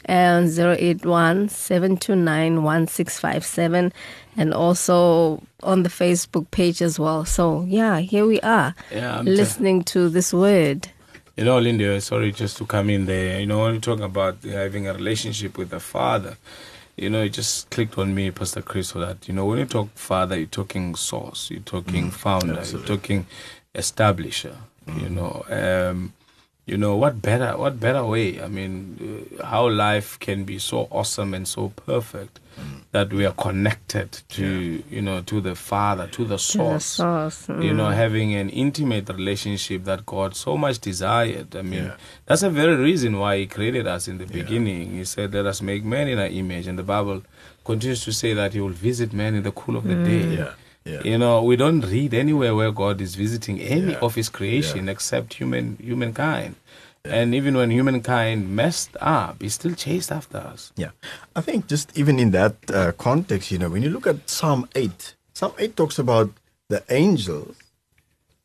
and 0.05 0.49
081 0.49 1.49
729 1.49 2.63
1657 2.63 3.93
and 4.37 4.53
also 4.53 5.43
on 5.63 5.83
the 5.83 5.89
Facebook 5.89 6.49
page 6.51 6.81
as 6.81 6.99
well. 6.99 7.25
So, 7.25 7.63
yeah, 7.67 7.99
here 7.99 8.25
we 8.25 8.39
are 8.41 8.75
Yeah, 8.91 9.19
I'm 9.19 9.25
listening 9.25 9.83
to 9.85 10.09
this 10.09 10.33
word. 10.33 10.89
You 11.35 11.45
know, 11.45 11.59
Linda, 11.59 12.01
sorry 12.01 12.31
just 12.31 12.57
to 12.57 12.65
come 12.65 12.89
in 12.89 13.05
there. 13.05 13.39
You 13.39 13.45
know, 13.45 13.63
when 13.63 13.75
you 13.75 13.79
talk 13.79 13.99
about 14.01 14.43
having 14.43 14.87
a 14.87 14.93
relationship 14.93 15.57
with 15.57 15.69
the 15.69 15.79
Father, 15.79 16.37
you 16.99 17.09
know, 17.09 17.21
it 17.21 17.29
just 17.29 17.69
clicked 17.69 17.97
on 17.97 18.13
me, 18.13 18.29
Pastor 18.31 18.61
Chris, 18.61 18.91
for 18.91 18.99
that, 18.99 19.27
you 19.27 19.33
know, 19.33 19.45
when 19.45 19.59
you 19.59 19.65
talk 19.65 19.89
father, 19.95 20.37
you're 20.37 20.47
talking 20.47 20.95
source, 20.95 21.49
you're 21.49 21.61
talking 21.61 22.11
founder, 22.11 22.59
absolutely. 22.59 22.87
you're 22.87 22.97
talking 22.97 23.25
establisher, 23.73 24.55
you 24.97 25.09
know. 25.09 25.45
Um, 25.49 26.13
you 26.71 26.77
know 26.83 26.95
what 27.03 27.13
better 27.29 27.51
what 27.61 27.73
better 27.85 28.03
way? 28.13 28.27
I 28.45 28.47
mean 28.57 28.73
uh, 29.39 29.45
how 29.51 29.63
life 29.87 30.09
can 30.25 30.39
be 30.51 30.57
so 30.71 30.77
awesome 30.99 31.33
and 31.37 31.45
so 31.55 31.61
perfect 31.87 32.35
that 32.91 33.07
we 33.17 33.23
are 33.29 33.37
connected 33.47 34.09
to 34.37 34.45
you 34.95 35.01
know 35.07 35.17
to 35.31 35.37
the 35.47 35.55
father 35.71 36.05
to 36.17 36.21
the 36.25 36.25
To 36.25 36.27
the 36.27 36.37
source. 36.53 36.85
source. 37.01 37.39
you 37.67 37.73
know 37.79 37.89
mm. 37.91 37.95
having 38.03 38.29
an 38.41 38.49
intimate 38.65 39.07
relationship 39.19 39.79
that 39.89 40.01
god 40.05 40.31
so 40.45 40.51
much 40.65 40.77
desired. 40.89 41.49
I 41.55 41.63
mean 41.71 41.85
Yeah. 41.85 41.95
that's 42.27 42.41
the 42.47 42.49
very 42.61 42.75
reason 42.89 43.11
why 43.21 43.33
he 43.41 43.45
created 43.57 43.85
us 43.95 44.03
in 44.11 44.15
the 44.23 44.25
beginning. 44.39 44.83
He 44.99 45.05
said 45.13 45.27
let 45.33 45.45
us 45.53 45.59
make 45.71 45.83
man 45.95 46.05
in 46.13 46.17
our 46.19 46.31
image. 46.41 46.65
And 46.67 46.77
the 46.77 46.87
bible 46.95 47.19
continues 47.69 48.03
to 48.07 48.11
say 48.21 48.31
that 48.39 48.49
he 48.55 48.59
will 48.65 48.77
visit 48.89 49.09
man 49.21 49.31
in 49.39 49.43
the 49.49 49.51
cool 49.61 49.75
of 49.81 49.85
the 49.91 49.95
day 50.11 50.23
Yeah. 50.89 50.95
Yeah. 50.95 51.11
you 51.11 51.17
know 51.23 51.35
we 51.49 51.55
don't 51.63 51.81
read 51.95 52.11
anywhere 52.23 52.53
where 52.59 52.71
god 52.83 52.97
is 53.07 53.13
visiting 53.25 53.57
any 53.75 53.91
Yeah. 53.93 54.05
of 54.07 54.15
his 54.19 54.29
creation 54.37 54.89
except 54.95 55.27
human 55.41 55.65
humankind 55.89 56.55
and 57.17 57.27
even 57.39 57.53
when 57.59 57.69
humankind 57.77 58.39
messed 58.61 58.93
up 59.17 59.35
he 59.43 59.49
still 59.57 59.75
chased 59.85 60.11
after 60.19 60.39
us 60.53 60.61
Yeah. 60.83 60.91
I 61.39 61.41
think 61.47 61.67
just 61.73 61.87
even 62.01 62.15
in 62.23 62.31
that 62.39 62.55
uh, 62.79 62.91
context, 63.07 63.51
you 63.51 63.59
know, 63.61 63.69
when 63.73 63.83
you 63.85 63.89
look 63.95 64.07
at 64.13 64.17
Psalm 64.29 64.61
8, 64.75 65.15
Psalm 65.33 65.53
8 65.57 65.75
talks 65.79 65.97
about 66.05 66.29
the 66.73 66.81
angels. 66.89 67.55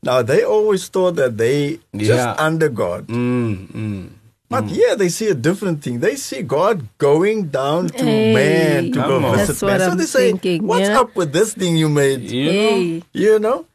Now, 0.02 0.22
they 0.22 0.40
always 0.44 0.82
thought 0.94 1.16
that 1.22 1.32
they 1.42 1.80
Yeah. 1.92 2.08
just 2.12 2.28
under 2.48 2.68
God. 2.68 3.08
mm, 3.08 3.66
mm. 3.72 4.08
But 4.50 4.68
yeah, 4.68 4.94
they 4.94 5.08
see 5.08 5.28
a 5.28 5.34
different 5.34 5.82
thing. 5.82 6.00
They 6.00 6.16
see 6.16 6.42
God 6.42 6.86
going 6.98 7.48
down 7.48 7.88
to 7.88 8.04
Hey. 8.04 8.32
man 8.34 8.84
to 8.92 8.98
go 9.00 9.08
Come 9.18 9.24
on. 9.24 9.36
visit 9.38 9.46
That's 9.48 9.62
what 9.62 9.68
man. 9.70 9.80
so 9.80 9.90
I'm 9.90 9.96
they 9.98 10.04
say, 10.06 10.26
thinking, 10.30 10.66
What's 10.66 10.88
yeah. 10.88 11.00
up 11.00 11.16
with 11.16 11.32
this 11.32 11.54
thing 11.54 11.76
you 11.76 11.88
made? 11.88 12.20
you 12.30 12.52
know 12.52 13.00
You 13.12 13.38
know? 13.38 13.66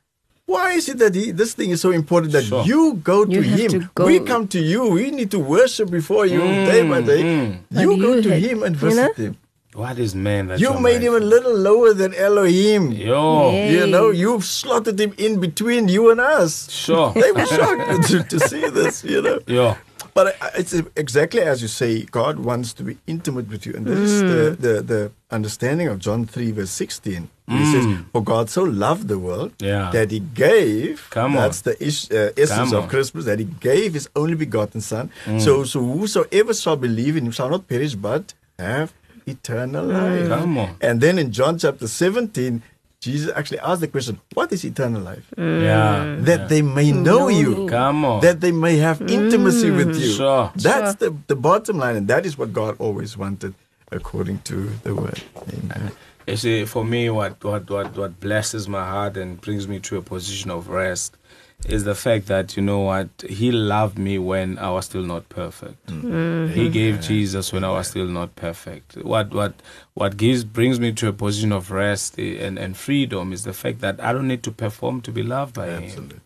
Why 0.46 0.74
is 0.74 0.90
it 0.90 0.98
that 1.00 1.14
he, 1.14 1.30
this 1.32 1.54
thing 1.54 1.70
is 1.72 1.82
so 1.82 1.92
important 1.92 2.32
that 2.34 2.44
Sure. 2.44 2.64
you 2.66 2.96
go 3.04 3.24
to 3.26 3.32
You 3.32 3.44
have 3.44 3.60
him? 3.60 3.72
to 3.72 3.90
go. 3.94 4.06
We 4.06 4.20
come 4.20 4.48
to 4.50 4.60
you. 4.60 4.88
We 4.90 5.12
need 5.12 5.30
to 5.32 5.40
worship 5.40 5.92
before 5.92 6.26
you 6.26 6.42
Mm, 6.42 6.66
day 6.66 6.82
by 6.90 7.02
day. 7.02 7.22
mm. 7.24 7.58
But 7.72 7.82
You 7.84 7.90
go 8.02 8.14
you 8.16 8.22
to 8.24 8.30
had- 8.34 8.42
him 8.42 8.64
and 8.64 8.74
you 8.76 8.82
visit 8.90 9.18
know? 9.18 9.26
him. 9.26 9.38
what 9.76 10.00
is 10.00 10.16
man 10.16 10.48
that 10.48 10.60
You 10.60 10.72
made 10.80 11.02
him 11.02 11.14
a 11.14 11.20
little 11.34 11.54
lower 11.68 11.94
than 11.94 12.14
Elohim. 12.16 12.92
yo 12.92 13.52
Yeah. 13.52 13.70
You 13.74 13.84
know, 13.88 14.10
you've 14.10 14.44
slotted 14.46 14.98
him 15.00 15.14
in 15.18 15.40
between 15.40 15.88
you 15.88 16.10
and 16.12 16.20
us. 16.20 16.70
sure 16.72 17.14
They 17.14 17.32
were 17.32 17.46
shocked 17.46 17.86
to, 18.10 18.24
to 18.32 18.38
see 18.50 18.66
this, 18.70 19.04
you 19.04 19.22
know. 19.22 19.40
yo 19.46 19.76
But 20.14 20.36
it's 20.58 20.74
exactly 20.96 21.42
as 21.42 21.62
you 21.62 21.68
say, 21.68 22.04
God 22.04 22.40
wants 22.40 22.74
to 22.74 22.84
be 22.84 22.98
intimate 23.08 23.48
with 23.50 23.66
you. 23.66 23.74
And 23.74 23.86
this 23.86 24.10
is 24.12 24.22
the, 24.22 24.28
mm. 24.28 24.58
the, 24.60 24.82
the 24.82 25.12
understanding 25.32 25.88
of 25.88 26.00
John 26.00 26.26
3, 26.26 26.52
verse 26.52 26.72
16. 26.72 27.30
He 27.48 27.66
says, 27.72 27.86
mm. 27.86 28.06
For 28.12 28.24
God 28.24 28.50
so 28.50 28.64
loved 28.64 29.08
the 29.08 29.18
world 29.18 29.54
Yeah. 29.60 29.90
that 29.92 30.12
he 30.12 30.20
gave, 30.20 31.08
Come 31.10 31.32
on. 31.36 31.42
that's 31.42 31.62
the 31.62 31.76
ish, 31.84 32.12
uh, 32.12 32.32
essence 32.38 32.74
of. 32.74 32.88
Christmas, 32.90 33.26
that 33.26 33.40
he 33.40 33.46
gave 33.46 33.94
his 33.96 34.08
only 34.16 34.36
begotten 34.36 34.82
Son. 34.82 35.10
Mm. 35.26 35.42
So, 35.42 35.64
so 35.64 35.80
whosoever 35.82 36.54
shall 36.54 36.76
believe 36.76 37.18
in 37.18 37.26
him 37.26 37.32
shall 37.32 37.50
not 37.50 37.68
perish, 37.68 37.96
but 37.96 38.34
have 38.60 38.94
eternal 39.26 39.86
life. 39.86 40.28
Come 40.28 40.58
on. 40.60 40.76
And 40.82 41.02
then 41.02 41.18
in 41.18 41.32
John 41.32 41.58
chapter 41.58 41.88
17, 41.88 42.62
Jesus 43.02 43.32
actually 43.34 43.60
asked 43.60 43.82
the 43.82 43.88
question, 43.88 44.20
What 44.34 44.52
is 44.52 44.66
eternal 44.66 45.02
life? 45.02 45.26
Mm. 45.38 45.64
yeah 45.64 46.18
That 46.20 46.50
they 46.50 46.62
may 46.62 46.92
mm. 46.92 47.02
know 47.02 47.30
you 47.30 47.66
come 47.68 48.04
on 48.04 48.22
that 48.22 48.42
they 48.42 48.52
may 48.52 48.78
have 48.78 49.00
mm. 49.00 49.10
intimacy 49.10 49.72
with 49.72 49.96
you. 49.96 50.12
Sure. 50.14 50.52
That's 50.56 50.96
the, 50.96 51.16
the 51.28 51.36
bottom 51.36 51.78
line, 51.78 51.96
and 51.96 52.08
that 52.08 52.26
is 52.26 52.38
what 52.38 52.52
God 52.52 52.76
always 52.80 53.16
wanted 53.16 53.54
according 53.92 54.40
to 54.40 54.70
the 54.84 54.94
word. 54.94 55.24
Amen. 55.54 55.92
You 56.28 56.38
see, 56.38 56.66
for 56.66 56.84
me, 56.86 57.10
what, 57.10 57.44
what, 57.44 57.70
what, 57.70 57.98
what 57.98 58.20
blesses 58.20 58.68
my 58.68 58.86
heart 58.86 59.18
and 59.18 59.42
brings 59.42 59.68
me 59.68 59.80
to 59.80 59.98
a 59.98 60.02
position 60.02 60.52
of 60.52 60.68
rest 60.68 61.16
is 61.66 61.84
the 61.84 61.96
fact 61.96 62.28
that, 62.28 62.56
you 62.56 62.64
know 62.64 62.80
what, 62.80 63.10
He 63.28 63.52
loved 63.52 63.98
me 63.98 64.18
when 64.18 64.58
I 64.58 64.72
was 64.72 64.86
still 64.86 65.04
not 65.04 65.28
perfect. 65.30 65.86
Mm. 65.88 66.02
Mm-hmm. 66.02 66.54
He 66.54 66.70
gave 66.70 67.02
Jesus 67.02 67.52
when 67.52 67.64
I 67.64 67.72
was 67.72 67.90
still 67.90 68.08
not 68.08 68.36
perfect. 68.36 68.96
What, 68.98 69.32
what, 69.32 69.56
what 69.94 70.18
gives, 70.18 70.44
brings 70.44 70.80
me 70.80 70.94
to 70.94 71.10
a 71.10 71.14
position 71.14 71.52
of 71.52 71.72
rest 71.72 72.18
and, 72.18 72.58
and 72.58 72.78
freedom 72.78 73.34
is 73.34 73.44
the 73.44 73.54
fact 73.54 73.82
that 73.82 74.02
I 74.02 74.14
don't 74.14 74.28
need 74.28 74.44
to 74.44 74.52
perform 74.52 75.02
to 75.02 75.12
be 75.12 75.24
loved 75.24 75.56
by 75.56 75.68
Him. 75.68 75.84
Absolutely. 75.84 76.20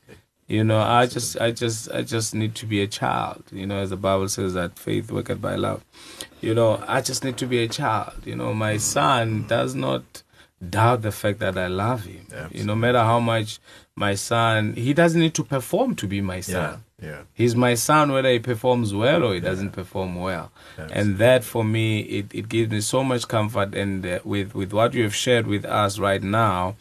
You 0.48 0.64
know, 0.64 0.80
I 0.80 1.08
just, 1.08 1.40
I 1.40 1.52
just, 1.52 1.90
I 1.92 2.04
just 2.04 2.36
need 2.36 2.54
to 2.56 2.66
be 2.66 2.82
a 2.82 2.88
child. 2.88 3.44
You 3.52 3.66
know, 3.66 3.78
as 3.78 3.90
the 3.90 3.98
Bible 3.98 4.28
says 4.28 4.54
that 4.54 4.78
faith 4.78 5.12
worketh 5.12 5.42
by 5.42 5.56
love. 5.56 5.84
You 6.42 6.54
know, 6.54 6.84
I 6.88 7.02
just 7.02 7.24
need 7.24 7.38
to 7.38 7.48
be 7.48 7.64
a 7.64 7.68
child. 7.68 8.14
You 8.26 8.36
know, 8.36 8.54
my 8.54 8.78
son 8.78 9.48
does 9.48 9.74
not 9.74 10.22
doubt 10.70 11.02
the 11.02 11.12
fact 11.12 11.40
that 11.40 11.58
I 11.58 11.68
love 11.68 12.04
him. 12.04 12.28
You 12.52 12.66
know, 12.66 12.74
no 12.74 12.76
matter 12.76 13.00
how 13.00 13.20
much 13.20 13.60
my 13.96 14.16
son, 14.16 14.74
he 14.74 14.94
doesn't 14.94 15.20
need 15.20 15.34
to 15.36 15.44
perform 15.44 15.96
to 15.98 16.08
be 16.08 16.20
my 16.22 16.42
son. 16.42 16.84
yeah. 17.02 17.22
He's 17.34 17.56
my 17.56 17.76
son 17.76 18.12
whether 18.12 18.32
he 18.32 18.40
performs 18.40 18.94
well 18.94 19.24
or 19.24 19.34
he 19.34 19.40
doesn't 19.40 19.72
perform 19.72 20.16
well. 20.16 20.52
And 20.92 21.18
that 21.20 21.44
for 21.44 21.64
me, 21.64 22.00
it, 22.02 22.34
it 22.34 22.50
gives 22.50 22.72
me 22.72 22.82
so 22.82 23.04
much 23.04 23.28
comfort. 23.28 23.76
And 23.76 24.06
uh, 24.06 24.20
with, 24.24 24.56
with 24.56 24.74
what 24.74 24.94
you 24.94 25.04
have 25.04 25.16
shared 25.16 25.46
with 25.48 25.66
us 25.66 26.00
right 26.00 26.24
now, 26.24 26.76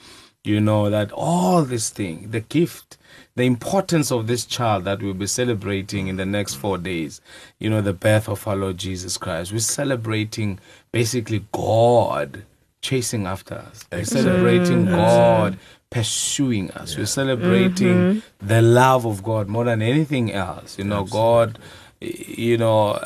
you 0.44 0.61
know, 0.61 0.90
that 0.90 1.12
all 1.12 1.62
this 1.62 1.90
thing, 1.90 2.31
the 2.31 2.40
gift, 2.40 2.96
the 3.35 3.44
importance 3.44 4.11
of 4.11 4.27
this 4.27 4.44
child 4.44 4.85
that 4.85 5.03
we'll 5.03 5.14
be 5.14 5.27
celebrating 5.27 6.09
in 6.09 6.16
the 6.16 6.27
next 6.27 6.55
four 6.55 6.79
days, 6.79 7.20
you 7.59 7.68
know, 7.70 7.81
the 7.81 7.92
birth 7.92 8.29
of 8.29 8.46
our 8.48 8.57
Lord 8.57 8.79
Jesus 8.79 9.16
Christ. 9.18 9.53
We're 9.53 9.59
celebrating 9.61 10.59
basically 10.92 11.44
God 11.53 12.44
chasing 12.83 13.27
after 13.27 13.55
us. 13.55 13.85
We're 13.90 14.05
celebrating 14.05 14.85
mm-hmm. 14.85 14.95
God 14.95 15.59
pursuing 15.90 16.71
us. 16.73 16.97
We're 16.97 17.07
celebrating 17.07 17.95
mm-hmm. 17.95 18.47
the 18.47 18.62
love 18.62 19.07
of 19.07 19.23
God 19.23 19.49
more 19.49 19.64
than 19.64 19.81
anything 19.83 20.33
else. 20.33 20.79
You 20.79 20.85
know, 20.85 21.05
God, 21.05 21.59
you 22.01 22.59
know, 22.59 23.03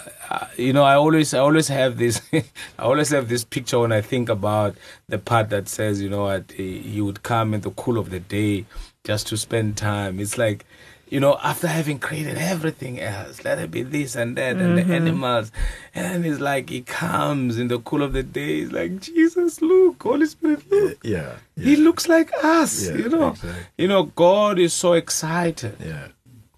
you 0.57 0.73
know, 0.73 0.83
I 0.83 0.95
always, 0.95 1.35
I 1.35 1.41
always 1.41 1.69
have 1.69 1.99
this, 1.99 2.21
I 2.33 2.43
always 2.79 3.11
have 3.11 3.29
this 3.29 3.45
picture 3.45 3.79
when 3.79 3.93
I 3.93 4.01
think 4.01 4.29
about 4.29 4.77
the 5.09 5.19
part 5.19 5.51
that 5.51 5.69
says, 5.69 6.01
you 6.01 6.09
know, 6.09 6.43
he 6.55 6.79
eh, 6.79 6.83
he 6.83 7.01
would 7.01 7.23
come 7.23 7.55
in 7.55 7.61
the 7.61 7.71
cool 7.71 7.99
of 7.99 8.11
the 8.11 8.21
day 8.21 8.65
just 9.05 9.27
to 9.29 9.37
spend 9.37 9.77
time. 9.77 10.19
It's 10.19 10.39
like, 10.39 10.65
you 11.09 11.21
know, 11.21 11.39
after 11.43 11.69
having 11.69 11.99
created 12.01 12.37
everything 12.37 13.01
else, 13.01 13.45
let 13.45 13.59
it 13.59 13.71
be 13.71 13.83
this 13.83 14.17
and 14.17 14.37
that 14.37 14.57
and 14.57 14.77
the 14.77 14.83
mm-hmm. 14.83 14.93
animals, 14.93 15.53
and 15.95 16.25
then 16.25 16.33
it's 16.33 16.41
like 16.41 16.69
he 16.69 16.83
comes 16.83 17.59
in 17.59 17.69
the 17.69 17.79
cool 17.79 18.03
of 18.03 18.13
the 18.13 18.25
day. 18.25 18.61
It's 18.61 18.73
like 18.73 19.01
Jesus, 19.01 19.63
look, 19.63 20.03
Holy 20.03 20.27
Spirit, 20.27 20.69
look. 20.71 20.99
Yeah. 21.05 21.37
yeah. 21.55 21.65
He 21.65 21.77
looks 21.77 22.09
like 22.09 22.33
us, 22.43 22.89
Yeah, 22.89 22.97
you 22.97 23.09
know. 23.09 23.29
exactly. 23.29 23.63
You 23.79 23.89
know, 23.89 24.03
God 24.05 24.59
is 24.59 24.73
so 24.73 24.95
excited. 24.95 25.77
Yeah. 25.81 26.09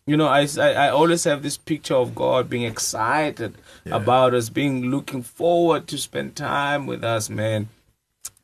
You 0.06 0.16
know, 0.16 0.28
I, 0.28 0.48
I, 0.58 0.72
I 0.72 0.88
always 0.88 1.24
have 1.24 1.42
this 1.42 1.58
picture 1.58 1.96
of 1.96 2.14
God 2.14 2.48
being 2.48 2.62
excited 2.62 3.54
Yeah. 3.84 3.96
about 3.96 4.32
us, 4.32 4.48
being 4.48 4.90
looking 4.90 5.22
forward 5.22 5.86
to 5.88 5.98
spend 5.98 6.36
time 6.36 6.86
with 6.86 7.04
us, 7.04 7.28
man. 7.28 7.68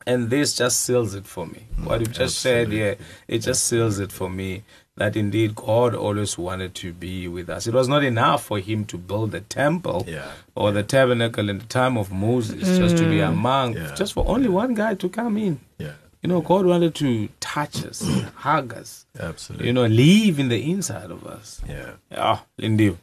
And 0.05 0.29
this 0.29 0.55
just 0.55 0.81
seals 0.81 1.15
it 1.15 1.25
for 1.25 1.47
me. 1.47 1.63
what 1.83 1.99
you've 1.99 2.11
just 2.11 2.37
said 2.37 2.71
yeah, 2.71 2.93
it 3.27 3.39
just 3.39 3.63
seals 3.63 3.97
it 3.97 4.11
for 4.11 4.29
me 4.29 4.61
that 4.97 5.15
indeed 5.17 5.55
God 5.55 5.93
always 5.93 6.37
wanted 6.37 6.73
to 6.75 6.93
be 6.93 7.27
with 7.27 7.49
us. 7.49 7.67
It 7.67 7.73
was 7.73 7.87
not 7.89 8.03
enough 8.03 8.45
for 8.45 8.59
him 8.59 8.85
to 8.85 8.97
build 8.97 9.31
the 9.31 9.41
temple 9.41 10.05
Yeah. 10.07 10.31
or 10.55 10.71
the 10.71 10.83
tabernacle 10.83 11.49
in 11.49 11.57
the 11.59 11.65
time 11.65 11.97
of 11.97 12.11
Moses 12.11 12.77
just 12.77 12.97
to 12.97 13.09
be 13.09 13.19
among, 13.19 13.73
Yeah. 13.73 13.93
just 13.95 14.13
for 14.13 14.25
only 14.27 14.47
one 14.49 14.73
guy 14.73 14.95
to 14.95 15.09
come 15.09 15.37
in. 15.37 15.59
Yeah. 15.77 15.93
You 16.21 16.29
know, 16.29 16.41
God 16.41 16.65
wanted 16.65 16.95
to 16.95 17.27
touch 17.39 17.85
us, 17.85 18.01
hug 18.35 18.73
us, 18.73 19.05
Absolutely. 19.19 19.67
you 19.67 19.73
know, 19.73 19.85
live 19.85 20.39
in 20.39 20.47
the 20.49 20.71
inside 20.71 21.11
of 21.11 21.25
us. 21.27 21.61
yeah. 21.67 21.91
Oh, 22.15 22.41
indeed. 22.57 22.97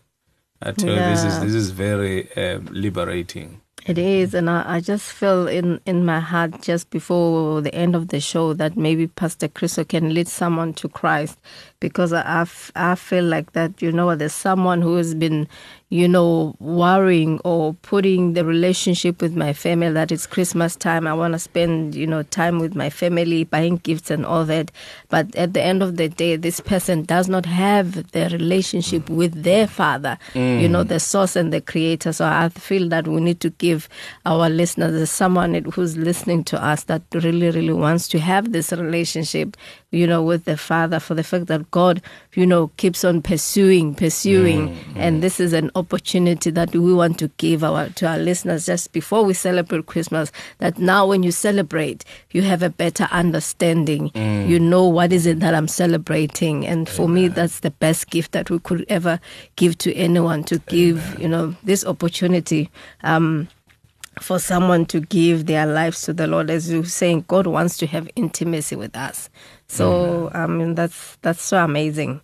I 0.63 0.73
tell 0.73 0.91
you, 0.91 0.95
this 0.97 1.25
is 1.25 1.41
this 1.41 1.55
is 1.55 1.71
very 1.71 2.33
um, 2.37 2.69
liberating. 2.71 3.61
It 3.85 3.99
is, 3.99 4.33
and 4.33 4.49
I, 4.49 4.77
I 4.77 4.81
just 4.81 5.11
feel 5.11 5.49
in, 5.49 5.81
in 5.87 6.05
my 6.05 6.21
heart 6.21 6.63
just 6.63 6.89
before 6.91 7.61
the 7.61 7.75
end 7.75 7.97
of 7.97 8.09
the 8.09 8.21
show 8.21 8.53
that 8.55 8.77
maybe 8.77 9.09
Pastor 9.09 9.49
Christo 9.49 9.83
can 9.83 10.15
lead 10.15 10.29
someone 10.29 10.73
to 10.75 10.89
Christ 10.89 11.37
because 11.81 12.13
I, 12.13 12.47
I, 12.77 12.95
feel 12.95 13.25
like 13.25 13.53
that, 13.53 13.83
you 13.83 13.91
know, 13.91 14.15
there's 14.15 14.35
someone 14.35 14.83
who 14.83 14.95
has 14.95 15.17
been, 15.17 15.49
you 15.93 16.09
know, 16.09 16.57
worrying 16.59 17.39
or 17.45 17.75
putting 17.83 18.33
the 18.33 18.47
relationship 18.47 19.21
with 19.21 19.37
my 19.37 19.53
family 19.53 19.91
that 19.91 20.11
it's 20.11 20.27
Christmas 20.27 20.75
time. 20.75 21.07
I 21.07 21.13
want 21.13 21.35
to 21.35 21.39
spend, 21.39 21.95
you 21.95 22.07
know, 22.07 22.23
time 22.23 22.59
with 22.59 22.75
my 22.75 22.89
family, 22.89 23.45
buying 23.45 23.77
gifts 23.77 24.11
and 24.11 24.25
all 24.25 24.47
that. 24.47 24.73
But 25.11 25.37
at 25.37 25.53
the 25.53 25.61
end 25.61 25.83
of 25.83 25.99
the 25.99 26.09
day, 26.09 26.37
this 26.37 26.61
person 26.61 27.03
does 27.03 27.29
not 27.29 27.45
have 27.45 28.11
the 28.13 28.31
relationship 28.31 29.11
with 29.11 29.43
their 29.43 29.67
father, 29.67 30.17
you 30.33 30.67
know, 30.67 30.83
mm. 30.83 30.89
the 30.89 30.99
source 30.99 31.37
and 31.37 31.53
the 31.53 31.61
creator. 31.61 32.15
So 32.15 32.25
I 32.25 32.49
feel 32.49 32.89
that 32.89 33.07
we 33.07 33.21
need 33.21 33.41
to 33.41 33.51
give 33.51 33.87
our 34.25 34.49
listeners, 34.49 35.11
someone 35.11 35.53
who's 35.75 35.99
listening 35.99 36.45
to 36.45 36.65
us 36.65 36.85
that 36.85 37.03
really, 37.13 37.51
really 37.51 37.75
wants 37.75 38.09
to 38.09 38.19
have 38.19 38.53
this 38.53 38.73
relationship 38.73 39.59
you 39.93 40.07
know, 40.07 40.23
with 40.23 40.47
the 40.47 40.57
Father 40.57 40.99
for 40.99 41.15
the 41.15 41.23
fact 41.23 41.47
that 41.47 41.71
God, 41.71 42.03
you 42.35 42.47
know, 42.47 42.69
keeps 42.79 43.05
on 43.05 43.21
pursuing, 43.23 43.95
pursuing. 43.95 44.71
Mm, 44.71 44.97
And 44.97 45.23
this 45.23 45.39
is 45.39 45.53
an 45.53 45.71
opportunity 45.75 46.51
that 46.51 46.73
we 46.75 46.93
want 46.95 47.19
to 47.19 47.29
give 47.37 47.63
our 47.63 47.91
to 47.91 48.07
our 48.09 48.19
listeners 48.19 48.65
just 48.67 48.93
before 48.93 49.23
we 49.23 49.35
celebrate 49.35 49.85
Christmas. 49.87 50.33
That 50.59 50.79
now 50.79 51.07
when 51.07 51.23
you 51.23 51.31
celebrate, 51.31 52.05
you 52.31 52.41
have 52.43 52.63
a 52.63 52.71
better 52.71 53.07
understanding. 53.13 54.11
Mm. 54.11 54.49
You 54.49 54.59
know 54.59 54.89
what 54.89 55.13
is 55.13 55.27
it 55.27 55.41
that 55.41 55.55
I'm 55.55 55.69
celebrating. 55.69 56.67
And 56.67 56.89
for 56.89 57.07
me 57.09 57.29
that's 57.29 57.61
the 57.61 57.71
best 57.71 58.09
gift 58.11 58.33
that 58.33 58.51
we 58.51 58.59
could 58.59 58.87
ever 58.89 59.21
give 59.57 59.77
to 59.79 59.95
anyone 59.95 60.43
to 60.45 60.59
give, 60.69 61.19
you 61.21 61.29
know, 61.29 61.55
this 61.63 61.85
opportunity. 61.85 62.71
Um 63.03 63.49
for 64.21 64.39
someone 64.39 64.85
to 64.85 65.01
give 65.01 65.47
their 65.47 65.65
lives 65.67 66.03
to 66.03 66.13
the 66.13 66.27
Lord, 66.27 66.51
as 66.51 66.71
you 66.71 66.81
were 66.81 66.87
saying, 66.87 67.25
God 67.29 67.47
wants 67.47 67.79
to 67.79 67.87
have 67.87 68.11
intimacy 68.15 68.77
with 68.77 68.95
us. 68.95 69.31
So 69.73 70.29
mm-hmm. 70.31 70.37
I 70.37 70.47
mean, 70.47 70.75
that's 70.75 71.17
that's 71.23 71.41
so 71.41 71.65
amazing, 71.65 72.21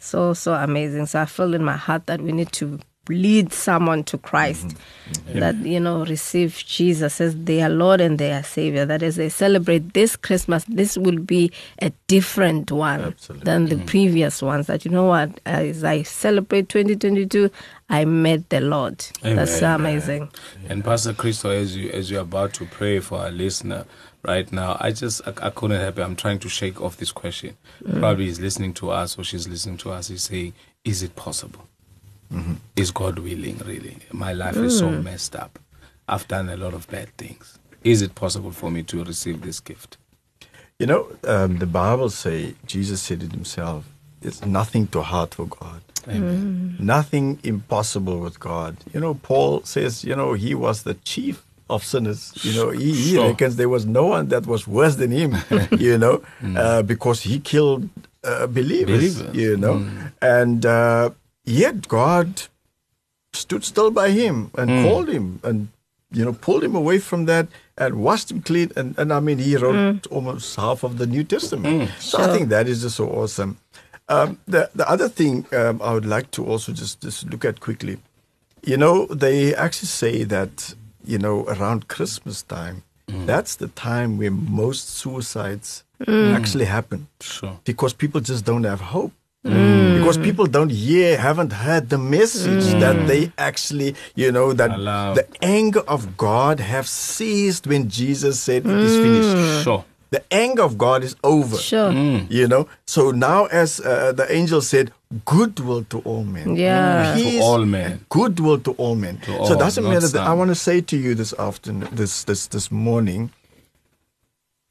so 0.00 0.34
so 0.34 0.54
amazing. 0.54 1.06
So 1.06 1.20
I 1.20 1.26
feel 1.26 1.54
in 1.54 1.62
my 1.62 1.76
heart 1.76 2.06
that 2.06 2.20
we 2.20 2.32
need 2.32 2.50
to 2.54 2.80
lead 3.08 3.52
someone 3.52 4.02
to 4.04 4.18
Christ, 4.18 4.66
mm-hmm. 4.66 5.12
Mm-hmm. 5.12 5.38
that 5.38 5.54
you 5.58 5.78
know 5.78 6.04
receive 6.06 6.56
Jesus 6.66 7.20
as 7.20 7.36
their 7.36 7.68
Lord 7.68 8.00
and 8.00 8.18
their 8.18 8.42
Savior. 8.42 8.84
That 8.84 9.04
as 9.04 9.14
they 9.14 9.28
celebrate 9.28 9.94
this 9.94 10.16
Christmas, 10.16 10.64
this 10.64 10.98
will 10.98 11.20
be 11.20 11.52
a 11.80 11.92
different 12.08 12.72
one 12.72 13.00
Absolutely. 13.02 13.44
than 13.44 13.66
the 13.66 13.76
previous 13.84 14.42
ones. 14.42 14.66
That 14.66 14.84
you 14.84 14.90
know 14.90 15.04
what, 15.04 15.40
as 15.46 15.84
I 15.84 16.02
celebrate 16.02 16.68
2022, 16.68 17.48
I 17.88 18.06
met 18.06 18.48
the 18.48 18.60
Lord. 18.60 19.06
That's 19.22 19.56
so 19.56 19.66
Amen. 19.66 19.80
amazing. 19.80 20.30
And 20.68 20.82
Pastor 20.82 21.12
Christo, 21.12 21.50
as 21.50 21.76
you 21.76 21.90
as 21.90 22.10
you're 22.10 22.22
about 22.22 22.54
to 22.54 22.64
pray 22.66 22.98
for 22.98 23.20
our 23.20 23.30
listener 23.30 23.84
right 24.22 24.50
now, 24.52 24.76
I 24.80 24.92
just 24.92 25.26
I, 25.26 25.32
I 25.46 25.50
couldn't 25.50 25.80
help 25.80 25.98
it. 25.98 26.02
I'm 26.02 26.16
trying 26.16 26.38
to 26.40 26.48
shake 26.48 26.80
off 26.80 26.96
this 26.96 27.12
question. 27.12 27.56
Mm. 27.84 28.00
Probably 28.00 28.26
he's 28.26 28.40
listening 28.40 28.74
to 28.74 28.90
us 28.90 29.18
or 29.18 29.24
she's 29.24 29.48
listening 29.48 29.76
to 29.78 29.90
us. 29.90 30.08
He's 30.08 30.22
saying, 30.24 30.54
"Is 30.84 31.02
it 31.02 31.16
possible? 31.16 31.66
Mm-hmm. 32.32 32.54
Is 32.76 32.90
God 32.90 33.18
willing? 33.18 33.58
Really, 33.58 33.96
my 34.12 34.32
life 34.32 34.56
is 34.56 34.78
so 34.78 34.88
mm. 34.88 35.02
messed 35.02 35.34
up. 35.36 35.58
I've 36.08 36.28
done 36.28 36.48
a 36.48 36.56
lot 36.56 36.74
of 36.74 36.88
bad 36.88 37.16
things. 37.16 37.58
Is 37.84 38.02
it 38.02 38.14
possible 38.14 38.50
for 38.50 38.70
me 38.70 38.82
to 38.84 39.04
receive 39.04 39.42
this 39.42 39.60
gift?" 39.60 39.96
You 40.78 40.86
know, 40.86 41.08
um, 41.24 41.58
the 41.58 41.66
Bible 41.66 42.10
say 42.10 42.54
Jesus 42.66 43.02
said 43.02 43.22
it 43.22 43.32
himself. 43.32 43.84
It's 44.22 44.44
nothing 44.44 44.86
too 44.86 45.02
hard 45.02 45.34
for 45.34 45.46
God. 45.46 45.82
Amen. 46.06 46.76
Nothing 46.78 47.38
impossible 47.42 48.20
with 48.20 48.40
God. 48.40 48.76
You 48.92 49.00
know, 49.00 49.14
Paul 49.14 49.62
says, 49.64 50.04
you 50.04 50.16
know, 50.16 50.32
he 50.32 50.54
was 50.54 50.82
the 50.82 50.94
chief 50.94 51.44
of 51.70 51.84
sinners. 51.84 52.32
You 52.42 52.52
know, 52.54 52.70
he, 52.70 52.92
he 52.92 53.12
Sure. 53.14 53.28
reckons 53.28 53.56
there 53.56 53.68
was 53.68 53.84
no 53.86 54.06
one 54.06 54.28
that 54.28 54.46
was 54.46 54.66
worse 54.66 54.96
than 54.96 55.10
him, 55.10 55.36
you 55.78 55.98
know, 55.98 56.22
uh, 56.56 56.82
because 56.82 57.22
he 57.22 57.38
killed 57.40 57.88
uh, 58.24 58.46
believers, 58.46 59.16
Believers. 59.18 59.36
you 59.36 59.56
know. 59.56 59.86
And 60.22 60.64
uh, 60.66 61.10
yet 61.44 61.88
God 61.88 62.42
stood 63.32 63.64
still 63.64 63.90
by 63.90 64.10
him 64.10 64.50
and 64.56 64.68
called 64.86 65.08
him 65.08 65.40
and, 65.44 65.68
you 66.12 66.24
know, 66.24 66.32
pulled 66.32 66.64
him 66.64 66.74
away 66.74 66.98
from 66.98 67.26
that 67.26 67.46
and 67.76 67.96
washed 68.02 68.30
him 68.30 68.42
clean. 68.42 68.72
And, 68.76 68.98
and 68.98 69.12
I 69.12 69.20
mean, 69.20 69.38
he 69.38 69.56
wrote 69.56 70.06
almost 70.08 70.56
half 70.56 70.82
of 70.82 70.98
the 70.98 71.06
New 71.06 71.22
Testament. 71.24 71.90
So 72.00 72.18
I 72.18 72.26
think 72.36 72.48
that 72.48 72.66
is 72.66 72.82
just 72.82 72.96
so 72.96 73.08
awesome. 73.08 73.58
Um, 74.10 74.38
the 74.48 74.70
the 74.74 74.88
other 74.88 75.06
thing 75.10 75.44
um, 75.52 75.82
I 75.82 75.92
would 75.92 76.06
like 76.06 76.30
to 76.30 76.44
also 76.46 76.72
just 76.72 77.02
just 77.02 77.28
look 77.28 77.44
at 77.44 77.60
quickly, 77.60 77.98
you 78.64 78.78
know, 78.78 79.04
they 79.04 79.54
actually 79.54 79.88
say 79.88 80.24
that 80.24 80.74
you 81.08 81.18
know 81.18 81.44
around 81.46 81.88
Christmas 81.88 82.42
time, 82.42 82.82
mm. 83.08 83.26
that's 83.26 83.56
the 83.56 83.68
time 83.68 84.18
where 84.18 84.30
most 84.30 84.88
suicides 85.00 85.84
mm. 86.00 86.34
actually 86.34 86.66
happen 86.66 87.08
Sure. 87.20 87.58
because 87.64 87.92
people 87.94 88.20
just 88.20 88.44
don't 88.44 88.64
have 88.64 88.80
hope. 88.80 89.12
Mm. 89.44 89.98
Because 89.98 90.18
people 90.18 90.46
don't 90.46 90.70
hear, 90.70 91.16
haven't 91.16 91.52
heard 91.52 91.88
the 91.88 91.96
message 91.96 92.66
that 92.80 93.06
they 93.06 93.32
actually, 93.38 93.94
you 94.14 94.32
know, 94.32 94.52
that 94.52 94.72
Allow. 94.72 95.14
the 95.14 95.26
anger 95.40 95.80
of 95.88 96.16
God 96.16 96.60
have 96.60 96.88
ceased 96.88 97.66
when 97.66 97.88
Jesus 97.88 98.40
said 98.40 98.66
it 98.66 98.78
is 98.88 98.96
finished. 98.96 99.64
Sure. 99.64 99.84
The 100.10 100.22
anger 100.32 100.62
of 100.62 100.78
God 100.78 101.04
is 101.04 101.16
over. 101.22 101.56
Sure. 101.56 101.92
You 101.92 102.48
know, 102.48 102.66
so 102.86 103.10
now 103.10 103.44
as 103.46 103.78
uh, 103.80 104.12
the 104.12 104.30
angel 104.32 104.62
said, 104.62 104.90
goodwill 105.26 105.84
to 105.84 105.98
all 106.00 106.24
men. 106.24 106.56
Yeah. 106.56 107.14
To 107.16 107.38
all 107.40 107.64
men. 107.66 107.92
and 107.92 108.08
Goodwill 108.08 108.58
to 108.60 108.72
all 108.72 108.94
men. 108.94 109.18
To 109.18 109.32
so 109.32 109.38
all, 109.52 109.58
doesn't 109.58 109.84
matter 109.84 110.08
that 110.08 110.26
I 110.26 110.32
want 110.32 110.48
to 110.48 110.54
say 110.54 110.80
to 110.80 110.96
you 110.96 111.14
this 111.14 111.34
afternoon, 111.34 111.88
this 111.92 112.24
this 112.24 112.46
this 112.46 112.70
morning, 112.70 113.30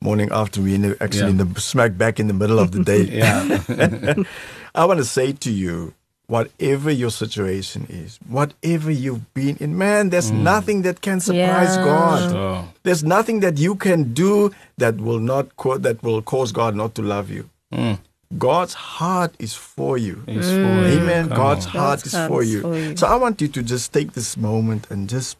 morning 0.01 0.29
after 0.31 0.61
we 0.61 0.73
actually 0.99 1.19
Yeah. 1.21 1.29
in 1.29 1.37
the 1.53 1.59
smack 1.61 1.97
back 1.97 2.19
in 2.19 2.27
the 2.27 2.33
middle 2.33 2.59
of 2.59 2.71
the 2.71 2.83
day. 2.83 3.03
Yeah. 3.21 4.15
I 4.75 4.85
want 4.85 4.99
to 4.99 5.05
say 5.05 5.33
to 5.33 5.51
you, 5.51 5.93
whatever 6.27 6.91
your 6.91 7.09
situation 7.09 7.87
is, 7.89 8.19
whatever 8.27 8.91
you've 8.91 9.33
been 9.33 9.57
in, 9.57 9.77
man, 9.77 10.09
there's 10.09 10.31
mm. 10.31 10.41
nothing 10.41 10.81
that 10.83 11.01
can 11.01 11.19
surprise 11.19 11.75
Yeah. 11.77 11.83
God. 11.85 12.31
Sure. 12.31 12.65
There's 12.83 13.03
nothing 13.03 13.39
that 13.39 13.57
you 13.57 13.75
can 13.75 14.13
do 14.13 14.51
that 14.77 14.97
will 14.97 15.19
not 15.19 15.55
co- 15.55 15.77
that 15.77 16.03
will 16.03 16.21
cause 16.21 16.51
God 16.51 16.75
not 16.75 16.95
to 16.95 17.01
love 17.01 17.29
you. 17.29 17.49
Mm. 17.73 17.99
God's 18.37 18.73
heart 18.73 19.33
is 19.39 19.53
for 19.53 19.97
you. 19.97 20.21
It's 20.27 20.49
for 20.49 20.55
mm. 20.55 20.91
you. 20.91 20.99
Amen. 20.99 21.29
Come 21.29 21.37
God's 21.37 21.65
on. 21.67 21.71
heart 21.71 21.99
God's 22.03 22.13
is 22.13 22.27
for 22.27 22.43
you. 22.43 22.61
for 22.61 22.77
you. 22.77 22.97
So 22.97 23.07
I 23.07 23.15
want 23.15 23.41
you 23.41 23.47
to 23.47 23.63
just 23.63 23.93
take 23.93 24.11
this 24.11 24.35
moment 24.35 24.87
and 24.91 25.07
just 25.07 25.37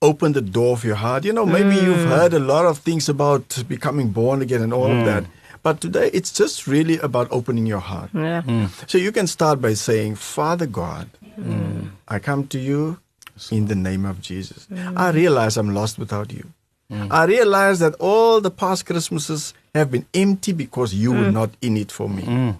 open 0.00 0.32
the 0.34 0.40
door 0.40 0.72
of 0.74 0.84
your 0.84 0.94
heart. 0.94 1.24
You 1.24 1.32
know, 1.32 1.46
maybe 1.46 1.74
you've 1.74 2.06
mm. 2.06 2.14
heard 2.14 2.32
a 2.32 2.38
lot 2.38 2.64
of 2.66 2.78
things 2.78 3.08
about 3.08 3.64
becoming 3.66 4.10
born 4.10 4.40
again 4.42 4.62
and 4.62 4.72
all 4.72 4.90
of 4.90 5.04
that. 5.06 5.24
But 5.64 5.80
today 5.80 6.10
it's 6.12 6.30
just 6.30 6.66
really 6.68 6.98
about 6.98 7.26
opening 7.32 7.66
your 7.66 7.80
heart. 7.80 8.10
Yeah. 8.14 8.68
So 8.86 8.98
you 8.98 9.10
can 9.12 9.26
start 9.26 9.60
by 9.60 9.74
saying, 9.74 10.14
Father 10.16 10.66
God, 10.66 11.08
I 12.06 12.18
come 12.20 12.46
to 12.48 12.58
you 12.58 12.98
in 13.50 13.66
the 13.66 13.74
name 13.74 14.04
of 14.04 14.20
Jesus. 14.20 14.68
I 14.94 15.10
realize 15.10 15.56
I'm 15.56 15.74
lost 15.74 15.98
without 15.98 16.32
you. 16.32 16.52
I 16.90 17.24
realize 17.24 17.78
that 17.80 17.94
all 17.98 18.40
the 18.40 18.50
past 18.50 18.84
Christmases 18.86 19.54
have 19.74 19.90
been 19.90 20.06
empty 20.14 20.52
because 20.52 20.94
you 20.94 21.10
were 21.12 21.32
not 21.32 21.50
in 21.60 21.76
it 21.76 21.90
for 21.90 22.08
me. 22.08 22.22
Mm. 22.22 22.56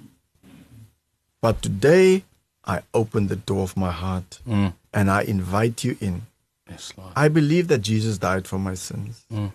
But 1.41 1.61
today, 1.63 2.25
I 2.65 2.81
open 2.95 3.27
the 3.29 3.37
door 3.37 3.63
of 3.63 3.77
my 3.77 3.93
heart 3.93 4.41
Mm. 4.49 4.73
and 4.95 5.11
I 5.11 5.23
invite 5.23 5.85
you 5.85 5.97
in. 6.01 6.23
Yes, 6.71 6.93
Lord. 6.97 7.13
I 7.15 7.29
believe 7.29 7.69
that 7.69 7.83
Jesus 7.83 8.17
died 8.19 8.49
for 8.49 8.59
my 8.59 8.75
sins. 8.75 9.27
Mm. 9.31 9.53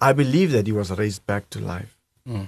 I 0.00 0.12
believe 0.12 0.52
that 0.52 0.66
he 0.68 0.72
was 0.72 0.90
raised 0.92 1.26
back 1.26 1.50
to 1.50 1.58
life. 1.58 1.96
Mm. 2.26 2.46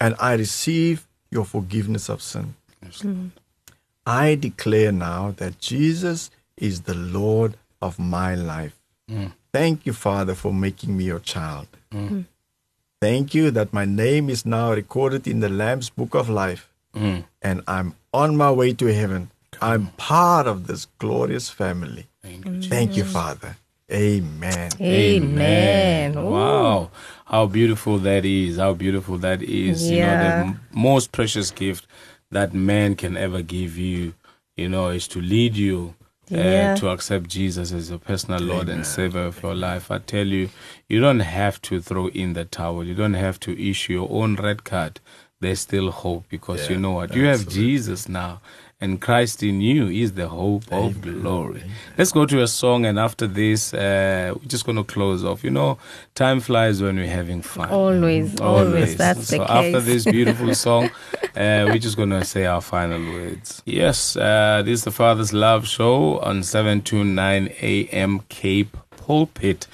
And 0.00 0.14
I 0.20 0.34
receive 0.34 1.06
your 1.30 1.44
forgiveness 1.44 2.08
of 2.08 2.22
sin. 2.22 2.54
Yes, 2.82 3.04
Lord. 3.04 3.30
I 4.06 4.34
declare 4.36 4.92
now 4.92 5.32
that 5.38 5.58
Jesus 5.60 6.30
is 6.56 6.82
the 6.82 6.94
Lord 6.94 7.56
of 7.82 7.98
my 7.98 8.34
life. 8.34 8.76
Mm. 9.10 9.32
Thank 9.52 9.86
you, 9.86 9.92
Father, 9.92 10.34
for 10.34 10.52
making 10.52 10.96
me 10.96 11.04
your 11.04 11.20
child. 11.20 11.66
Thank 13.00 13.34
you 13.34 13.50
that 13.52 13.72
my 13.72 13.84
name 13.84 14.28
is 14.28 14.44
now 14.44 14.72
recorded 14.72 15.26
in 15.26 15.40
the 15.40 15.48
Lamb's 15.48 15.90
book 15.90 16.14
of 16.14 16.28
life 16.28 16.68
Mm. 16.94 17.24
and 17.42 17.62
I'm 17.68 17.94
on 18.12 18.36
my 18.36 18.50
way 18.50 18.72
to 18.72 18.86
heaven. 18.86 19.30
I'm 19.60 19.88
part 19.98 20.46
of 20.46 20.66
this 20.66 20.86
glorious 20.98 21.48
family. 21.50 22.06
Thank 22.22 22.46
you. 22.46 22.62
Thank 22.62 22.96
you, 22.96 23.04
Father. 23.04 23.56
Amen. 23.90 24.70
Amen. 24.80 26.14
Wow. 26.22 26.90
How 27.24 27.46
beautiful 27.46 27.98
that 27.98 28.24
is. 28.24 28.58
How 28.58 28.74
beautiful 28.74 29.16
that 29.18 29.42
is. 29.42 29.90
You 29.90 30.00
know, 30.00 30.18
the 30.18 30.34
m- 30.46 30.60
most 30.72 31.10
precious 31.12 31.50
gift 31.50 31.86
that 32.30 32.52
man 32.52 32.96
can 32.96 33.16
ever 33.16 33.40
give 33.42 33.78
you, 33.78 34.12
you 34.56 34.68
know, 34.68 34.88
is 34.88 35.08
to 35.08 35.20
lead 35.20 35.56
you 35.56 35.94
Yeah. 36.28 36.74
uh, 36.74 36.76
to 36.80 36.88
accept 36.90 37.28
Jesus 37.28 37.72
as 37.72 37.88
your 37.88 37.98
personal 37.98 38.40
Lord 38.40 38.68
and 38.68 38.84
Savior 38.84 39.22
of 39.22 39.42
your 39.42 39.54
life. 39.54 39.90
I 39.90 39.98
tell 39.98 40.26
you, 40.26 40.50
you 40.86 41.00
don't 41.00 41.20
have 41.20 41.62
to 41.62 41.80
throw 41.80 42.08
in 42.08 42.34
the 42.34 42.44
towel. 42.44 42.84
You 42.84 42.94
don't 42.94 43.14
have 43.14 43.40
to 43.40 43.58
issue 43.70 43.94
your 43.94 44.08
own 44.10 44.36
red 44.36 44.64
card. 44.64 45.00
There's 45.40 45.60
still 45.60 45.92
hope 45.92 46.24
because 46.28 46.68
you 46.68 46.76
know 46.78 46.92
what? 46.92 47.14
You 47.14 47.26
have 47.26 47.48
Jesus 47.48 48.08
now. 48.08 48.40
And 48.80 49.00
Christ 49.00 49.42
in 49.42 49.60
you 49.60 49.88
is 49.88 50.12
the 50.12 50.28
hope 50.28 50.70
of 50.70 51.00
glory. 51.00 51.64
Let's 51.96 52.12
go 52.12 52.26
to 52.26 52.42
a 52.42 52.46
song, 52.46 52.86
and 52.86 52.96
after 52.96 53.26
this, 53.26 53.74
uh, 53.74 54.34
we're 54.36 54.46
just 54.46 54.64
going 54.64 54.76
to 54.76 54.84
close 54.84 55.24
off. 55.24 55.42
You 55.42 55.50
know, 55.50 55.78
time 56.14 56.38
flies 56.38 56.80
when 56.80 56.94
we're 56.94 57.08
having 57.08 57.42
fun. 57.42 57.70
Always, 57.70 58.40
always. 58.40 58.96
That's 58.96 59.28
so 59.28 59.38
the 59.38 59.50
after 59.50 59.80
this 59.80 60.04
beautiful 60.04 60.54
song, 60.66 60.90
uh, 61.34 61.66
we're 61.66 61.78
just 61.78 61.96
going 61.96 62.10
to 62.10 62.24
say 62.24 62.46
our 62.46 62.60
final 62.60 63.00
words. 63.00 63.62
Yes, 63.64 64.16
uh, 64.16 64.62
this 64.64 64.80
is 64.80 64.84
the 64.84 64.92
Father's 64.92 65.32
Love 65.32 65.66
Show 65.66 66.20
on 66.20 66.44
729 66.44 67.48
AM 67.60 68.20
Cape 68.28 68.76
Pulpit. 68.90 69.66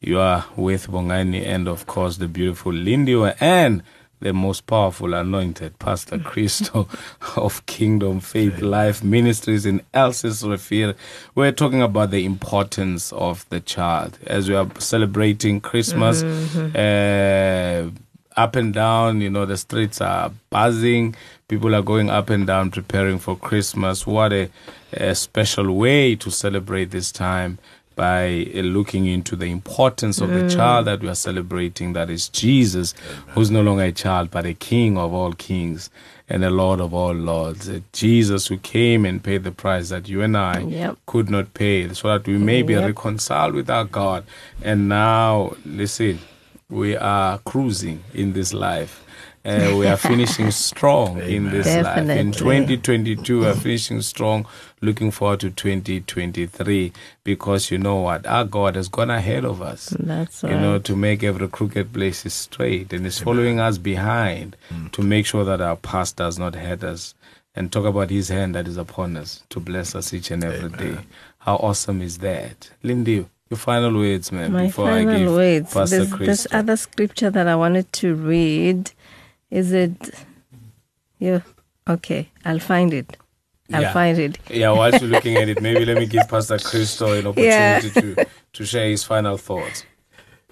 You 0.00 0.18
are 0.18 0.44
with 0.56 0.86
Bongani 0.88 1.46
and, 1.46 1.66
of 1.66 1.86
course, 1.86 2.18
the 2.18 2.28
beautiful 2.28 2.72
Lindiwe 2.72 3.36
and 3.40 3.82
the 4.20 4.32
most 4.32 4.66
powerful 4.66 5.14
anointed 5.14 5.78
Pastor 5.78 6.18
Christo 6.24 6.88
of 7.36 7.64
Kingdom 7.66 8.20
Faith 8.20 8.60
Life 8.60 9.02
Ministries 9.02 9.66
in 9.66 9.80
Elsies. 9.94 10.96
We're 11.34 11.52
talking 11.52 11.82
about 11.82 12.10
the 12.10 12.24
importance 12.24 13.12
of 13.12 13.48
the 13.48 13.60
child 13.60 14.18
as 14.26 14.48
we 14.48 14.54
are 14.54 14.68
celebrating 14.78 15.60
Christmas. 15.60 16.22
Uh, 16.22 17.90
up 18.36 18.56
and 18.56 18.72
down. 18.72 19.20
You 19.20 19.30
know, 19.30 19.46
the 19.46 19.56
streets 19.56 20.00
are 20.00 20.32
buzzing. 20.50 21.14
People 21.48 21.74
are 21.74 21.82
going 21.82 22.10
up 22.10 22.30
and 22.30 22.46
down 22.46 22.70
preparing 22.70 23.18
for 23.18 23.36
Christmas. 23.36 24.06
What 24.06 24.32
a, 24.32 24.50
a 24.92 25.14
special 25.14 25.76
way 25.76 26.16
to 26.16 26.30
celebrate 26.30 26.90
this 26.90 27.12
time 27.12 27.58
by 28.00 28.46
uh, 28.54 28.60
looking 28.62 29.04
into 29.04 29.36
the 29.36 29.44
importance 29.44 30.22
of 30.22 30.32
the 30.32 30.42
child 30.56 30.86
that 30.86 31.00
we 31.02 31.08
are 31.10 31.14
celebrating, 31.14 31.92
that 31.92 32.08
is 32.08 32.30
Jesus, 32.30 32.94
who's 33.34 33.50
no 33.50 33.60
longer 33.60 33.82
a 33.84 33.92
child, 33.92 34.30
but 34.30 34.46
a 34.46 34.54
king 34.54 34.96
of 34.96 35.12
all 35.12 35.34
kings 35.34 35.90
and 36.26 36.42
a 36.42 36.48
lord 36.48 36.80
of 36.80 36.94
all 36.94 37.12
lords. 37.12 37.68
Uh, 37.68 37.80
Jesus 37.92 38.46
who 38.46 38.56
came 38.56 39.04
and 39.04 39.22
paid 39.22 39.44
the 39.44 39.52
price 39.52 39.90
that 39.90 40.08
you 40.08 40.22
and 40.22 40.34
I 40.34 40.60
Yep. 40.60 40.96
could 41.04 41.28
not 41.28 41.52
pay, 41.52 41.92
so 41.92 42.08
that 42.08 42.26
we 42.26 42.38
may 42.38 42.62
be 42.62 42.72
Yep. 42.72 42.86
reconciled 42.86 43.52
with 43.54 43.68
our 43.68 43.84
God. 43.84 44.24
And 44.62 44.88
now, 44.88 45.54
listen, 45.66 46.20
we 46.70 46.96
are 46.96 47.36
cruising 47.44 48.02
in 48.14 48.32
this 48.32 48.54
life. 48.54 49.04
Uh, 49.42 49.74
we 49.78 49.86
are 49.86 49.96
finishing 49.96 50.50
strong 50.50 51.18
in 51.22 51.50
this 51.50 51.66
life. 51.66 52.08
In 52.10 52.30
2022, 52.32 53.40
we're 53.40 53.54
finishing 53.54 54.02
strong. 54.02 54.46
Looking 54.82 55.10
forward 55.10 55.40
to 55.40 55.50
2023 55.50 56.92
because 57.24 57.70
you 57.70 57.78
know 57.78 57.96
what? 57.96 58.26
Our 58.26 58.44
God 58.44 58.76
has 58.76 58.88
gone 58.88 59.10
ahead 59.10 59.44
of 59.44 59.62
us. 59.62 59.94
That's 59.98 60.42
You 60.42 60.50
know, 60.50 60.78
to 60.78 60.96
make 60.96 61.22
every 61.22 61.48
crooked 61.48 61.92
place 61.92 62.30
straight 62.32 62.92
and 62.92 63.06
is 63.06 63.18
following 63.18 63.60
us 63.60 63.78
behind 63.78 64.56
to 64.92 65.02
make 65.02 65.26
sure 65.26 65.44
that 65.44 65.60
our 65.60 65.76
past 65.76 66.16
does 66.16 66.38
not 66.38 66.54
hurt 66.54 66.82
us 66.82 67.14
and 67.54 67.72
talk 67.72 67.84
about 67.84 68.10
his 68.10 68.28
hand 68.28 68.54
that 68.54 68.68
is 68.68 68.76
upon 68.76 69.16
us 69.16 69.42
to 69.50 69.60
bless 69.60 69.94
us 69.94 70.12
each 70.14 70.30
and 70.30 70.44
every 70.44 70.70
day. 70.70 70.98
How 71.38 71.56
awesome 71.56 72.00
is 72.02 72.18
that? 72.18 72.70
Lindy, 72.82 73.26
your 73.50 73.58
final 73.58 73.92
words, 73.94 74.30
man, 74.30 74.52
My 74.52 74.66
before 74.66 74.88
I 74.90 75.00
give 75.02 75.12
final 75.12 75.34
words. 75.34 75.74
Pastor 75.74 75.96
There's 75.96 76.12
Chris. 76.12 76.28
this 76.28 76.46
other 76.52 76.76
scripture 76.76 77.30
that 77.30 77.48
I 77.48 77.56
wanted 77.56 77.92
to 77.94 78.14
read. 78.14 78.92
Is 79.50 79.72
it? 79.72 79.96
Yeah. 81.18 81.40
Okay, 81.88 82.28
I'll 82.44 82.60
find 82.60 82.92
it. 82.94 83.16
I'll 83.72 83.82
Yeah. 83.82 83.92
find 83.92 84.18
it. 84.18 84.38
Yeah, 84.50 84.70
while 84.72 84.90
you're 84.90 85.08
looking 85.10 85.36
at 85.36 85.48
it, 85.48 85.60
maybe 85.60 85.84
let 85.84 85.96
me 85.98 86.06
give 86.06 86.28
Pastor 86.28 86.58
Christo 86.58 87.12
an 87.12 87.24
Yeah. 87.36 87.80
opportunity 87.80 88.14
to, 88.14 88.26
to 88.54 88.64
share 88.64 88.88
his 88.88 89.04
final 89.04 89.36
thoughts. 89.36 89.84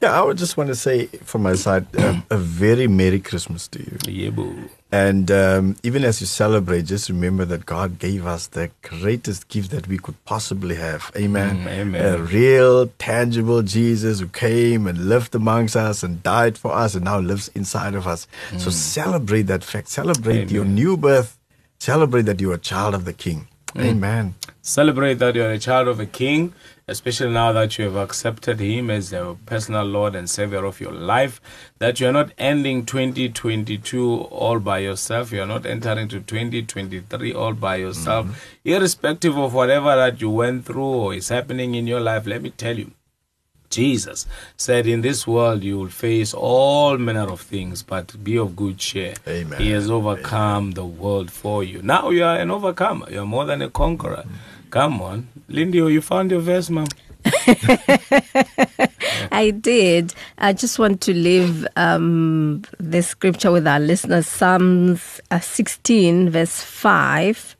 Yeah, 0.01 0.13
I 0.19 0.23
would 0.23 0.39
just 0.39 0.57
want 0.57 0.69
to 0.69 0.77
say 0.77 1.07
from 1.25 1.43
my 1.43 1.55
side 1.55 1.87
a, 1.97 2.23
a 2.31 2.37
very 2.37 2.87
Merry 2.87 3.19
Christmas 3.19 3.67
to 3.69 3.81
you. 3.81 3.99
Yeah, 4.07 4.31
boo. 4.31 4.69
And 4.93 5.31
um, 5.31 5.77
even 5.83 6.05
as 6.05 6.21
you 6.21 6.27
celebrate, 6.27 6.83
just 6.87 7.09
remember 7.09 7.45
that 7.47 7.67
God 7.67 7.99
gave 7.99 8.25
us 8.25 8.47
the 8.47 8.71
greatest 8.83 9.49
gift 9.49 9.71
that 9.73 9.89
we 9.89 9.99
could 9.99 10.15
possibly 10.25 10.77
have. 10.77 11.11
Amen. 11.17 11.59
Mm, 11.59 11.67
amen. 11.67 12.15
A 12.15 12.23
real, 12.23 12.87
tangible 12.99 13.63
Jesus 13.63 14.21
who 14.21 14.29
came 14.29 14.87
and 14.87 15.09
lived 15.09 15.35
amongst 15.35 15.75
us 15.77 16.03
and 16.03 16.23
died 16.23 16.57
for 16.57 16.73
us 16.73 16.95
and 16.95 17.05
now 17.05 17.19
lives 17.19 17.49
inside 17.55 17.95
of 17.95 18.07
us. 18.07 18.27
So 18.57 18.71
celebrate 18.71 19.43
that 19.43 19.65
fact. 19.65 19.89
Celebrate 19.89 20.51
your 20.51 20.65
Mm. 20.65 20.71
New 20.75 20.97
birth. 20.97 21.37
Celebrate 21.81 22.23
that 22.23 22.41
you 22.41 22.51
are 22.53 22.55
a 22.55 22.59
child 22.59 22.95
of 22.95 23.05
the 23.05 23.13
King. 23.13 23.49
Amen. 23.76 24.35
Celebrate 24.62 25.14
that 25.14 25.35
you're 25.35 25.50
a 25.50 25.59
child 25.59 25.88
of 25.88 26.00
a 26.00 26.07
king, 26.07 26.54
especially 26.87 27.31
now 27.31 27.52
that 27.52 27.78
you 27.78 27.85
have 27.85 27.96
accepted 27.96 28.61
him 28.61 28.90
as 28.90 29.11
the 29.11 29.37
personal 29.46 29.85
Lord 29.85 30.14
and 30.14 30.28
Savior 30.28 30.64
of 30.64 30.81
your 30.81 30.92
life. 30.92 31.40
That 31.78 32.00
you're 32.00 32.12
not 32.12 32.33
ending 32.38 32.87
2022 32.87 34.22
all 34.22 34.59
by 34.59 34.78
yourself. 34.78 35.33
You're 35.33 35.46
not 35.46 35.66
entering 35.66 36.09
to 36.09 36.20
2023 36.20 37.33
all 37.35 37.52
by 37.52 37.76
yourself. 37.76 38.26
Mm-hmm. 38.26 38.68
Irrespective 38.68 39.37
of 39.37 39.52
whatever 39.54 39.94
that 39.96 40.20
you 40.20 40.31
went 40.31 40.64
through 40.64 40.85
or 40.85 41.14
is 41.14 41.28
happening 41.28 41.74
in 41.74 41.87
your 41.87 42.00
life, 42.00 42.26
let 42.26 42.42
me 42.42 42.50
tell 42.50 42.78
you, 42.78 42.92
Jesus 43.70 44.26
said, 44.57 44.87
In 44.87 45.02
this 45.02 45.26
world 45.26 45.62
you 45.62 45.78
will 45.78 45.88
face 45.88 46.35
all 46.35 46.98
manner 46.98 47.31
of 47.31 47.40
things, 47.40 47.83
but 47.83 48.22
be 48.22 48.37
of 48.37 48.57
good 48.57 48.78
cheer. 48.78 49.14
Amen. 49.26 49.61
He 49.61 49.70
has 49.70 49.90
overcome 49.90 50.72
the 50.72 50.85
world 50.85 51.31
for 51.31 51.62
you. 51.62 51.83
Now 51.83 52.11
you 52.11 52.24
are 52.24 52.37
an 52.37 52.50
overcomer. 52.50 53.11
You 53.11 53.22
are 53.22 53.26
more 53.26 53.44
than 53.44 53.62
a 53.62 53.70
conqueror. 53.70 54.24
Come 54.70 55.00
on. 55.00 55.28
Lindy, 55.48 55.78
you 55.78 56.02
found 56.02 56.31
your 56.31 56.40
verse, 56.40 56.68
ma'am? 56.70 56.88
I 59.33 59.50
did. 59.50 60.14
I 60.38 60.52
just 60.52 60.78
want 60.78 61.00
to 61.02 61.14
leave 61.14 61.66
um, 61.76 62.62
the 62.78 63.02
scripture 63.02 63.50
with 63.50 63.66
our 63.66 63.81
listeners 63.81 64.26
Psalms 64.26 65.20
uh, 65.31 65.40
16, 65.40 66.31
verse 66.31 66.62
5. 66.62 67.57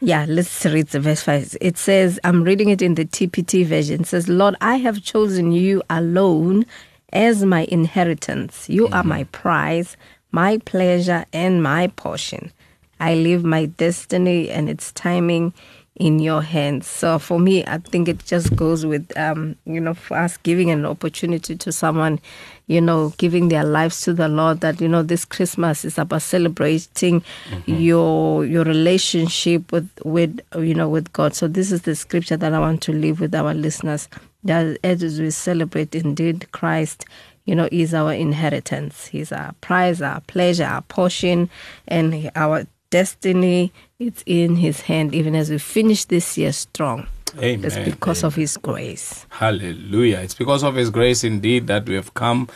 Yeah, 0.00 0.26
let's 0.28 0.64
read 0.66 0.88
the 0.88 1.00
verse 1.00 1.22
5. 1.22 1.56
It 1.58 1.78
says, 1.78 2.20
I'm 2.22 2.44
reading 2.44 2.68
it 2.68 2.82
in 2.82 2.96
the 2.96 3.06
TPT 3.06 3.64
version. 3.64 4.02
It 4.02 4.06
says, 4.06 4.28
Lord, 4.28 4.54
I 4.60 4.76
have 4.76 5.02
chosen 5.02 5.52
you 5.52 5.82
alone 5.88 6.66
as 7.14 7.46
my 7.46 7.64
inheritance. 7.70 8.68
You 8.68 8.88
are 8.88 9.00
mm-hmm. 9.00 9.08
my 9.08 9.24
prize, 9.24 9.96
my 10.32 10.58
pleasure, 10.58 11.24
and 11.32 11.62
my 11.62 11.86
portion. 11.88 12.52
I 13.00 13.14
leave 13.14 13.42
my 13.42 13.66
destiny 13.66 14.50
and 14.50 14.68
its 14.68 14.92
timing 14.92 15.54
in 15.96 16.18
your 16.18 16.42
hands. 16.42 16.86
So 16.86 17.18
for 17.18 17.38
me, 17.38 17.64
I 17.64 17.78
think 17.78 18.08
it 18.08 18.24
just 18.24 18.54
goes 18.54 18.84
with, 18.86 19.16
um, 19.16 19.56
you 19.64 19.80
know, 19.80 19.94
for 19.94 20.16
us 20.16 20.36
giving 20.38 20.70
an 20.70 20.84
opportunity 20.84 21.56
to 21.56 21.72
someone, 21.72 22.20
you 22.66 22.80
know, 22.80 23.12
giving 23.18 23.48
their 23.48 23.64
lives 23.64 24.02
to 24.02 24.12
the 24.12 24.28
Lord. 24.28 24.60
That 24.60 24.80
you 24.80 24.88
know, 24.88 25.02
this 25.02 25.24
Christmas 25.24 25.84
is 25.84 25.98
about 25.98 26.22
celebrating 26.22 27.24
your 27.66 28.44
your 28.44 28.64
relationship 28.64 29.72
with 29.72 29.88
with 30.04 30.40
you 30.56 30.74
know 30.74 30.88
with 30.88 31.12
God. 31.12 31.34
So 31.34 31.48
this 31.48 31.72
is 31.72 31.82
the 31.82 31.96
scripture 31.96 32.36
that 32.36 32.52
I 32.52 32.60
want 32.60 32.82
to 32.82 32.92
leave 32.92 33.20
with 33.20 33.34
our 33.34 33.54
listeners. 33.54 34.08
That 34.44 34.78
as 34.84 35.20
we 35.20 35.30
celebrate, 35.30 35.94
indeed, 35.94 36.50
Christ 36.52 37.06
you 37.46 37.54
know, 37.54 37.68
is 37.72 37.94
our 37.94 38.12
inheritance. 38.12 39.06
He's 39.06 39.32
our 39.32 39.54
prize, 39.60 40.02
our 40.02 40.20
pleasure, 40.22 40.64
our 40.64 40.82
portion, 40.82 41.48
and 41.88 42.30
our 42.34 42.66
destiny. 42.90 43.72
It's 43.98 44.22
in 44.26 44.56
His 44.56 44.82
hand, 44.82 45.14
even 45.14 45.34
as 45.34 45.48
we 45.48 45.56
finish 45.56 46.04
this 46.04 46.36
year 46.36 46.52
strong. 46.52 47.06
Amen. 47.38 47.64
It's 47.64 47.78
because 47.78 48.24
of 48.24 48.34
His 48.34 48.58
grace. 48.58 49.24
Hallelujah. 49.30 50.18
It's 50.18 50.34
because 50.34 50.62
of 50.62 50.74
His 50.74 50.90
grace 50.90 51.24
indeed 51.24 51.66
that 51.68 51.88
we 51.88 51.94
have 51.94 52.12
come 52.12 52.48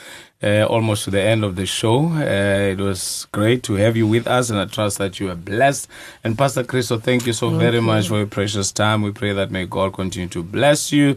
uh, 0.42 0.64
almost 0.64 1.04
to 1.04 1.10
the 1.10 1.22
end 1.22 1.42
of 1.42 1.56
the 1.56 1.64
show. 1.64 2.08
Uh, 2.08 2.72
it 2.72 2.78
was 2.78 3.26
great 3.32 3.62
to 3.62 3.74
have 3.74 3.96
you 3.96 4.06
with 4.06 4.26
us, 4.26 4.50
and 4.50 4.58
I 4.58 4.66
trust 4.66 4.98
that 4.98 5.18
you 5.18 5.30
are 5.30 5.34
blessed. 5.34 5.88
And 6.24 6.36
Pastor 6.36 6.62
Christo, 6.62 6.98
thank 6.98 7.26
you 7.26 7.32
so 7.32 7.48
very 7.48 7.80
much 7.80 8.08
for 8.08 8.18
your 8.18 8.26
precious 8.26 8.70
time. 8.70 9.00
We 9.00 9.10
pray 9.10 9.32
that 9.32 9.50
may 9.50 9.64
God 9.64 9.94
continue 9.94 10.28
to 10.28 10.42
bless 10.42 10.92
you. 10.92 11.16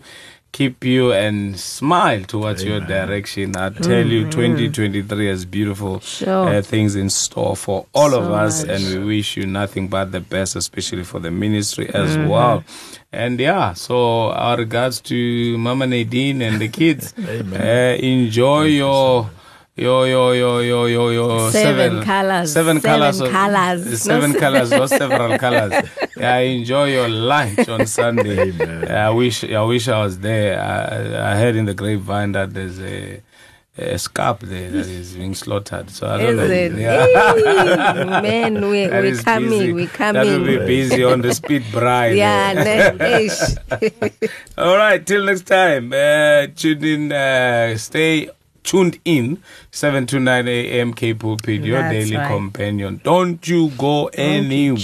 Keep 0.54 0.86
you 0.86 1.12
and 1.12 1.60
smile 1.60 2.24
towards 2.26 2.64
your 2.64 2.80
direction. 2.80 3.56
I 3.58 3.70
tell 3.72 4.06
you, 4.06 4.30
2023 4.30 5.26
has 5.28 5.46
beautiful 5.46 6.00
Sure. 6.00 6.48
uh, 6.48 6.62
things 6.62 6.96
in 6.96 7.10
store 7.10 7.56
for 7.56 7.88
all 7.94 8.14
of 8.14 8.30
us, 8.32 8.64
much. 8.64 8.70
and 8.82 9.00
we 9.00 9.16
wish 9.18 9.36
you 9.36 9.48
nothing 9.48 9.88
but 9.88 10.12
the 10.12 10.20
best, 10.20 10.56
especially 10.56 11.04
for 11.04 11.20
the 11.20 11.32
ministry 11.32 11.90
as 11.94 12.16
well. 12.30 12.64
And 13.12 13.40
yeah, 13.40 13.74
so 13.74 14.30
our 14.32 14.56
regards 14.58 15.02
to 15.02 15.58
Mama 15.58 15.88
Nadine 15.88 16.42
and 16.44 16.62
the 16.62 16.70
kids. 16.70 17.14
Uh, 17.54 17.98
enjoy 18.00 18.64
your. 18.66 18.74
Your 18.74 19.30
your 19.30 19.30
your 19.76 20.08
your 20.08 20.36
your 20.36 20.64
your 20.64 21.52
Seven 21.52 22.04
colours. 22.04 22.52
seven, 22.54 22.80
Seven 22.80 22.82
colors, 22.82 23.20
of- 23.22 23.32
colours. 23.32 24.02
seven 24.10 24.32
No, 24.34 24.40
colors, 24.40 24.70
not 24.72 24.90
several 24.90 25.38
colors. 25.46 25.74
Yeah, 26.18 26.38
enjoy 26.38 26.92
your 26.92 27.10
lunch 27.10 27.68
on 27.68 27.86
Sunday. 27.88 28.52
Yeah, 28.52 29.08
I 29.08 29.12
wish 29.12 29.44
I 29.44 29.62
wish 29.64 29.88
I 29.88 30.04
was 30.04 30.20
there. 30.20 30.60
I, 30.62 31.32
I 31.34 31.36
heard 31.38 31.56
in 31.56 31.66
the 31.66 31.74
grapevine 31.74 32.34
that 32.34 32.54
there's 32.54 32.80
a 32.80 33.22
a 33.76 33.98
scalp 33.98 34.42
there 34.42 34.70
that 34.70 34.86
is 34.86 35.16
being 35.16 35.34
slaughtered. 35.34 35.90
So 35.90 36.06
I 36.08 36.18
don't 36.18 36.38
Is 36.38 36.38
know. 36.38 36.44
it? 36.46 36.74
Yeah. 36.80 38.22
Man, 38.22 38.54
we, 38.70 38.88
we're 38.88 39.16
coming, 39.24 39.50
busy. 39.50 39.74
we're 39.74 39.88
That 39.88 40.26
will 40.28 40.46
be 40.46 40.58
busy 40.60 41.04
on 41.04 41.22
the 41.22 41.34
speed 41.34 41.64
bride. 41.72 42.16
Yeah, 42.16 42.54
ne- 42.54 43.26
ish. 43.26 43.42
All 44.60 44.78
right, 44.78 45.04
till 45.04 45.26
next 45.26 45.48
time. 45.48 45.92
Uh, 45.92 46.46
tune 46.56 46.84
in, 46.84 47.12
uh, 47.12 47.76
stay 47.78 48.30
tuned 48.64 49.00
in, 49.06 49.42
7 49.72 50.06
to 50.08 50.20
9 50.20 50.48
a.m. 50.48 50.94
Cape 50.94 51.20
Pulpit, 51.20 51.62
your 51.64 51.82
That's 51.82 51.94
daily 51.94 52.16
right. 52.18 52.28
companion. 52.28 53.02
Don't 53.04 53.46
you 53.48 53.70
go 53.78 54.08
anywhere. 54.14 54.78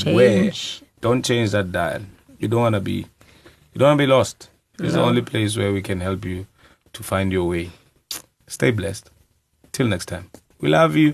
change. 0.43 0.81
Don't 1.01 1.23
change 1.23 1.51
that 1.51 1.71
dial. 1.71 2.01
You 2.39 2.47
don't 2.47 2.61
want 2.61 2.75
to 2.75 2.81
be, 2.81 2.93
you 3.73 3.79
don't 3.79 3.89
want 3.89 3.99
to 3.99 4.03
be 4.03 4.07
lost. 4.07 4.49
This 4.77 4.89
is 4.89 4.93
the 4.93 5.01
only 5.01 5.21
place 5.21 5.57
where 5.57 5.71
we 5.73 5.81
can 5.81 5.99
help 6.01 6.23
you 6.25 6.45
to 6.93 7.04
find 7.04 7.31
your 7.31 7.47
way. 7.47 7.69
Stay 8.47 8.71
blessed. 8.71 9.10
Till 9.71 9.87
next 9.87 10.08
time. 10.08 10.29
We 10.60 10.69
love 10.69 10.95
you. 10.95 11.13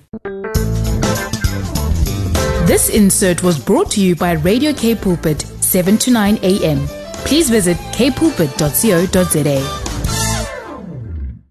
This 2.66 2.90
insert 2.90 3.44
was 3.44 3.60
brought 3.60 3.92
to 3.92 4.02
you 4.02 4.16
by 4.16 4.32
Radio 4.34 4.74
Cape 4.74 5.02
Pulpit, 5.02 5.42
7 5.62 5.98
to 6.00 6.12
9 6.12 6.40
a.m. 6.42 6.88
Please 7.26 7.50
visit 7.50 7.78
kpulpit.co.za. 7.94 9.85